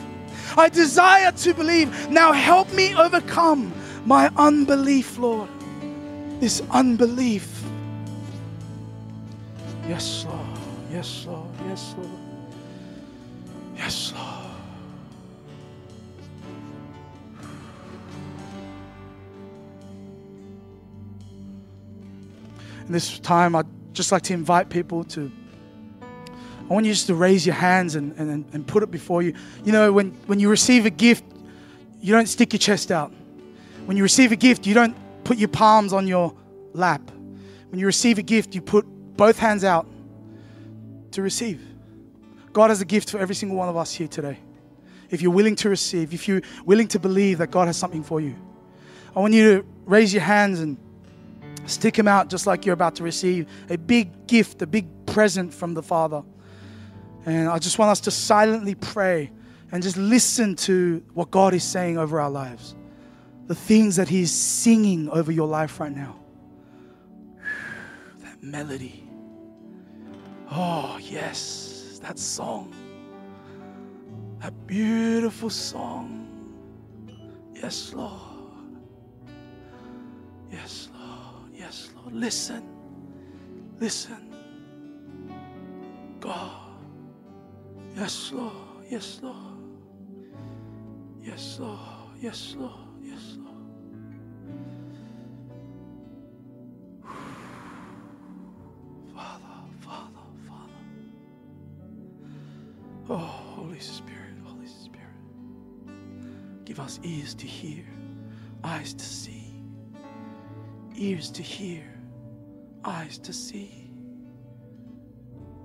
I 0.58 0.70
desire 0.70 1.32
to 1.32 1.54
believe. 1.54 2.10
Now 2.10 2.32
help 2.32 2.72
me 2.74 2.96
overcome 2.96 3.74
my 4.06 4.30
unbelief, 4.38 5.18
Lord. 5.18 5.50
This 6.40 6.62
unbelief. 6.72 7.64
Yes, 9.88 10.26
Lord. 10.28 10.48
Yes, 10.92 11.26
Lord. 11.28 11.48
Yes, 11.68 11.96
Lord. 11.98 12.10
Yes, 13.76 14.14
Lord. 14.16 14.28
In 22.88 22.94
this 22.94 23.20
time, 23.20 23.56
I'd 23.56 23.66
just 23.94 24.12
like 24.12 24.24
to 24.24 24.34
invite 24.34 24.70
people 24.70 25.04
to 25.06 25.32
I 26.72 26.74
want 26.74 26.86
you 26.86 26.94
just 26.94 27.08
to 27.08 27.16
raise 27.16 27.46
your 27.46 27.54
hands 27.54 27.96
and, 27.96 28.18
and, 28.18 28.46
and 28.54 28.66
put 28.66 28.82
it 28.82 28.90
before 28.90 29.22
you. 29.22 29.34
You 29.66 29.74
know, 29.74 29.92
when, 29.92 30.12
when 30.28 30.40
you 30.40 30.48
receive 30.48 30.86
a 30.86 30.90
gift, 30.90 31.26
you 32.00 32.14
don't 32.14 32.28
stick 32.28 32.54
your 32.54 32.60
chest 32.60 32.92
out. 32.92 33.12
When 33.84 33.98
you 33.98 34.04
receive 34.04 34.32
a 34.32 34.38
gift, 34.38 34.66
you 34.66 34.74
don't 34.74 34.96
put 35.26 35.38
your 35.38 35.50
palms 35.50 35.92
on 35.92 36.08
your 36.08 36.34
lap. 36.72 37.02
When 37.72 37.78
you 37.82 37.86
receive 37.86 38.20
a 38.20 38.22
gift, 38.22 38.56
you 38.56 38.62
put 38.62 38.86
both 39.18 39.38
hands 39.38 39.66
out 39.66 39.86
to 41.12 41.22
receive. 41.22 41.62
God 42.54 42.70
has 42.70 42.80
a 42.80 42.86
gift 42.86 43.10
for 43.10 43.20
every 43.20 43.36
single 43.36 43.58
one 43.58 43.68
of 43.68 43.76
us 43.76 43.94
here 43.94 44.08
today. 44.08 44.40
if 45.10 45.22
you're 45.22 45.30
willing 45.34 45.58
to 45.58 45.70
receive, 45.70 46.14
if 46.14 46.26
you're 46.26 46.42
willing 46.64 46.88
to 46.88 47.00
believe 47.00 47.40
that 47.40 47.52
God 47.52 47.68
has 47.68 47.76
something 47.76 48.02
for 48.02 48.22
you, 48.22 48.34
I 49.14 49.20
want 49.20 49.34
you 49.34 49.58
to 49.58 49.68
raise 49.84 50.14
your 50.14 50.24
hands 50.24 50.62
and 50.62 50.78
stick 51.66 51.96
them 51.96 52.08
out 52.08 52.30
just 52.30 52.48
like 52.48 52.66
you're 52.66 52.72
about 52.72 52.96
to 52.96 53.04
receive 53.04 53.50
a 53.70 53.78
big 53.78 54.26
gift, 54.26 54.62
a 54.62 54.68
big 54.68 54.88
present 55.06 55.54
from 55.54 55.74
the 55.74 55.84
Father. 55.84 56.24
And 57.26 57.48
I 57.50 57.60
just 57.60 57.78
want 57.78 57.92
us 57.92 58.00
to 58.02 58.12
silently 58.12 58.76
pray 58.76 59.32
and 59.72 59.82
just 59.82 59.98
listen 59.98 60.56
to 60.56 61.04
what 61.14 61.32
God 61.32 61.54
is 61.54 61.64
saying 61.64 61.98
over 61.98 62.20
our 62.20 62.30
lives, 62.30 62.76
the 63.48 63.56
things 63.56 63.96
that 63.96 64.10
He's 64.10 64.32
singing 64.32 65.10
over 65.10 65.32
your 65.32 65.48
life 65.48 65.80
right 65.80 65.96
now. 65.96 66.16
That 68.22 68.42
melody. 68.42 69.08
Oh, 70.50 70.98
yes, 71.02 72.00
that 72.02 72.20
song. 72.20 72.74
That 74.40 74.54
beautiful 74.68 75.50
song. 75.50 76.28
Yes, 77.54 77.94
Lord. 77.94 78.12
Yes, 80.52 80.90
Lord. 80.94 81.52
Yes, 81.54 81.90
Lord. 81.96 82.14
Listen. 82.14 82.64
Listen. 83.80 84.36
God. 86.20 86.71
Yes, 87.96 88.32
Lord. 88.34 88.54
Yes, 88.90 89.20
Lord. 89.22 89.36
Yes, 91.22 91.60
Lord. 91.60 91.80
Yes, 92.20 92.56
Lord. 92.58 92.74
Yes, 93.02 93.38
Lord. 93.38 93.56
Father, 99.14 99.44
Father, 99.82 100.26
Father. 100.48 100.74
Oh, 103.10 103.18
Holy 103.18 103.80
Spirit, 103.80 104.36
Holy 104.46 104.68
Spirit. 104.68 105.08
Give 106.66 106.80
us 106.80 107.00
ears 107.04 107.34
to 107.36 107.46
hear, 107.46 107.86
eyes 108.64 108.94
to 108.94 109.06
see, 109.06 109.54
ears 110.96 111.30
to 111.32 111.42
hear, 111.44 111.84
eyes 112.86 113.18
to 113.20 113.34
see, 113.34 113.92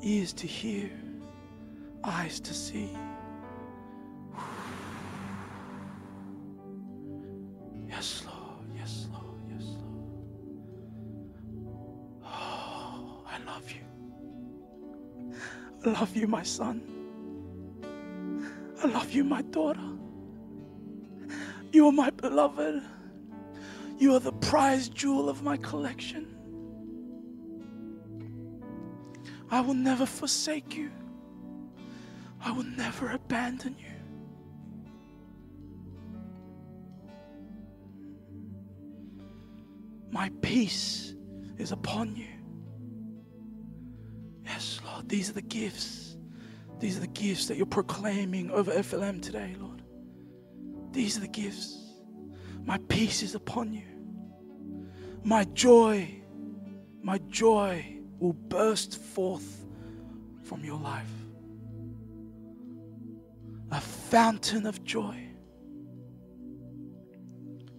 ears 0.03 0.33
to 0.35 0.47
hear, 0.47 0.91
eyes 2.07 2.41
to 2.41 2.55
see. 2.55 2.91
Yes, 7.89 8.25
Lord. 8.27 8.69
Yes, 8.77 9.09
Lord. 9.13 9.43
Yes, 9.51 9.65
Lord. 9.81 10.21
Oh, 12.25 13.25
I 13.27 13.39
love 13.45 13.71
you. 13.71 13.85
I 15.85 15.91
love 15.99 16.17
you, 16.17 16.27
my 16.27 16.43
son. 16.43 16.83
I 18.83 18.87
love 18.87 19.13
you, 19.13 19.25
my 19.25 19.43
daughter. 19.43 19.81
You 21.73 21.87
are 21.89 21.93
my 21.93 22.11
beloved. 22.11 22.83
You 23.99 24.15
are 24.15 24.21
the 24.21 24.33
prize 24.33 24.89
jewel 24.89 25.29
of 25.29 25.43
my 25.43 25.57
collection. 25.57 26.37
I 29.51 29.61
will 29.61 29.75
never 29.75 30.07
forsake 30.07 30.77
you. 30.77 30.91
I 32.47 32.53
will 32.53 32.63
never 32.63 33.11
abandon 33.11 33.75
you. 33.77 33.87
My 40.13 40.31
peace 40.43 41.17
is 41.59 41.73
upon 41.73 42.15
you. 42.15 42.29
Yes, 44.45 44.81
Lord, 44.87 45.09
these 45.09 45.29
are 45.29 45.33
the 45.33 45.43
gifts. 45.43 46.17
These 46.79 46.99
are 46.99 47.01
the 47.01 47.09
gifts 47.09 47.49
that 47.49 47.57
you're 47.57 47.67
proclaiming 47.67 48.53
over 48.53 48.71
FLM 48.71 49.21
today, 49.21 49.57
Lord. 49.59 49.83
These 50.93 51.17
are 51.17 51.23
the 51.23 51.29
gifts. 51.29 51.83
My 52.65 52.79
peace 52.89 53.25
is 53.25 53.35
upon 53.35 53.73
you. 53.73 53.89
My 55.25 55.43
joy, 55.47 56.23
my 57.03 57.19
joy 57.29 57.99
will 58.21 58.35
burst 58.35 58.99
forth 58.99 59.67
from 60.45 60.65
your 60.65 60.79
life. 60.79 61.26
Fountain 64.11 64.67
of 64.67 64.85
joy. 64.85 65.21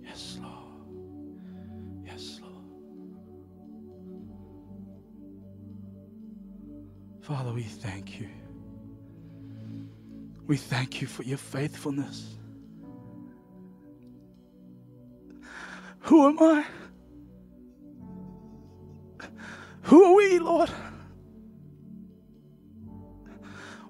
Yes, 0.03 0.37
Lord. 0.41 0.97
Yes, 2.05 2.41
Lord. 2.41 2.65
Father, 7.21 7.53
we 7.53 7.63
thank 7.63 8.19
you. 8.19 8.27
We 10.47 10.57
thank 10.57 11.01
you 11.01 11.07
for 11.07 11.23
your 11.23 11.37
faithfulness. 11.37 12.35
Who 16.01 16.27
am 16.27 16.39
I? 16.39 16.65
Who 19.83 20.03
are 20.03 20.13
we, 20.13 20.39
Lord? 20.39 20.69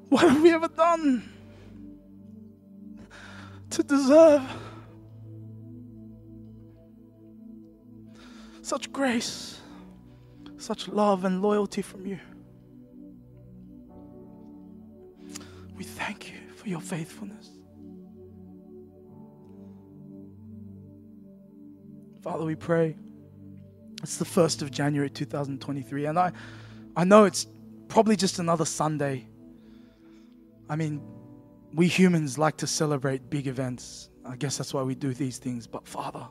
What 0.09 0.21
have 0.21 0.41
we 0.43 0.53
ever 0.53 0.67
done 0.67 1.36
to 3.77 3.83
deserve 3.83 4.41
such 8.63 8.91
grace, 8.91 9.61
such 10.57 10.87
love 10.87 11.25
and 11.25 11.43
loyalty 11.43 11.83
from 11.83 12.07
you? 12.07 12.19
We 15.75 15.83
thank 15.83 16.31
you 16.31 16.39
for 16.55 16.67
your 16.67 16.81
faithfulness. 16.81 17.51
Father, 22.23 22.45
we 22.45 22.55
pray. 22.55 22.95
It's 24.01 24.17
the 24.17 24.25
1st 24.25 24.63
of 24.63 24.71
January 24.71 25.11
2023, 25.11 26.05
and 26.07 26.17
I, 26.17 26.31
I 26.95 27.03
know 27.03 27.25
it's 27.25 27.45
probably 27.89 28.15
just 28.15 28.39
another 28.39 28.65
Sunday. 28.65 29.27
I 30.67 30.75
mean, 30.75 30.99
we 31.73 31.87
humans 31.87 32.37
like 32.37 32.57
to 32.57 32.67
celebrate 32.67 33.29
big 33.29 33.47
events. 33.47 34.09
I 34.25 34.35
guess 34.35 34.57
that's 34.57 34.73
why 34.73 34.83
we 34.83 34.95
do 34.95 35.13
these 35.13 35.37
things. 35.37 35.67
But 35.67 35.87
Father, 35.87 36.27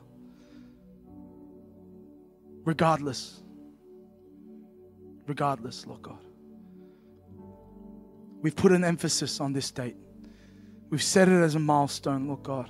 regardless, 2.63 3.41
regardless, 5.25 5.85
Lord 5.85 6.01
God, 6.01 6.19
we've 8.41 8.55
put 8.55 8.71
an 8.71 8.83
emphasis 8.83 9.39
on 9.39 9.53
this 9.53 9.71
date. 9.71 9.95
We've 10.89 11.03
set 11.03 11.27
it 11.27 11.41
as 11.41 11.55
a 11.55 11.59
milestone, 11.59 12.27
Lord 12.27 12.43
God. 12.43 12.69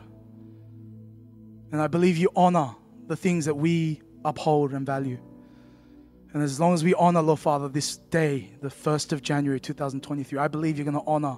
And 1.71 1.81
I 1.81 1.87
believe 1.87 2.17
you 2.17 2.29
honor 2.35 2.75
the 3.07 3.15
things 3.15 3.45
that 3.45 3.55
we 3.55 4.01
uphold 4.25 4.73
and 4.73 4.85
value. 4.85 5.19
And 6.33 6.43
as 6.43 6.59
long 6.59 6.73
as 6.73 6.83
we 6.83 6.93
honor, 6.93 7.21
Lord 7.21 7.39
Father, 7.39 7.67
this 7.67 7.97
day, 7.97 8.51
the 8.61 8.69
1st 8.69 9.13
of 9.13 9.21
January 9.21 9.59
2023, 9.59 10.37
I 10.39 10.47
believe 10.47 10.77
you're 10.77 10.85
going 10.85 10.93
to 10.93 11.09
honor 11.09 11.37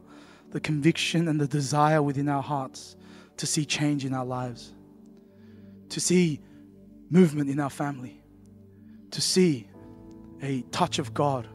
the 0.52 0.60
conviction 0.60 1.28
and 1.28 1.40
the 1.40 1.48
desire 1.48 2.02
within 2.02 2.28
our 2.28 2.42
hearts 2.42 2.96
to 3.38 3.46
see 3.46 3.66
change 3.66 4.06
in 4.06 4.14
our 4.14 4.26
lives, 4.26 4.74
to 5.90 6.00
see 6.00 6.40
movement 7.10 7.50
in 7.50 7.60
our 7.60 7.70
family, 7.70 8.22
to 9.12 9.22
see 9.22 9.68
a 10.42 10.62
touch 10.72 11.00
of 11.00 11.14
God 11.14 11.48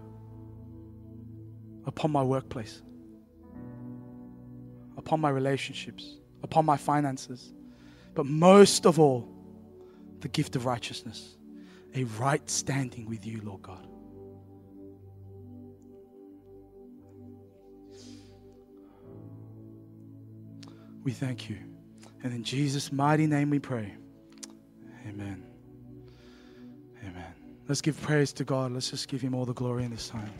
upon 1.86 2.10
my 2.10 2.22
workplace, 2.22 2.82
upon 4.96 5.20
my 5.20 5.30
relationships, 5.30 6.18
upon 6.42 6.64
my 6.64 6.76
finances, 6.76 7.52
but 8.14 8.26
most 8.26 8.86
of 8.86 8.98
all, 8.98 9.28
the 10.20 10.28
gift 10.28 10.56
of 10.56 10.64
righteousness, 10.64 11.36
a 11.94 12.04
right 12.04 12.48
standing 12.48 13.06
with 13.06 13.26
you, 13.26 13.40
Lord 13.44 13.62
God. 13.62 13.86
We 21.04 21.12
thank 21.12 21.48
you. 21.48 21.58
And 22.22 22.32
in 22.32 22.42
Jesus' 22.42 22.90
mighty 22.90 23.26
name 23.26 23.50
we 23.50 23.58
pray. 23.58 23.92
Amen. 25.06 25.44
Amen. 27.06 27.34
Let's 27.68 27.82
give 27.82 28.00
praise 28.00 28.32
to 28.34 28.44
God. 28.44 28.72
Let's 28.72 28.90
just 28.90 29.08
give 29.08 29.20
him 29.20 29.34
all 29.34 29.44
the 29.44 29.52
glory 29.52 29.84
in 29.84 29.90
this 29.90 30.08
time. 30.08 30.32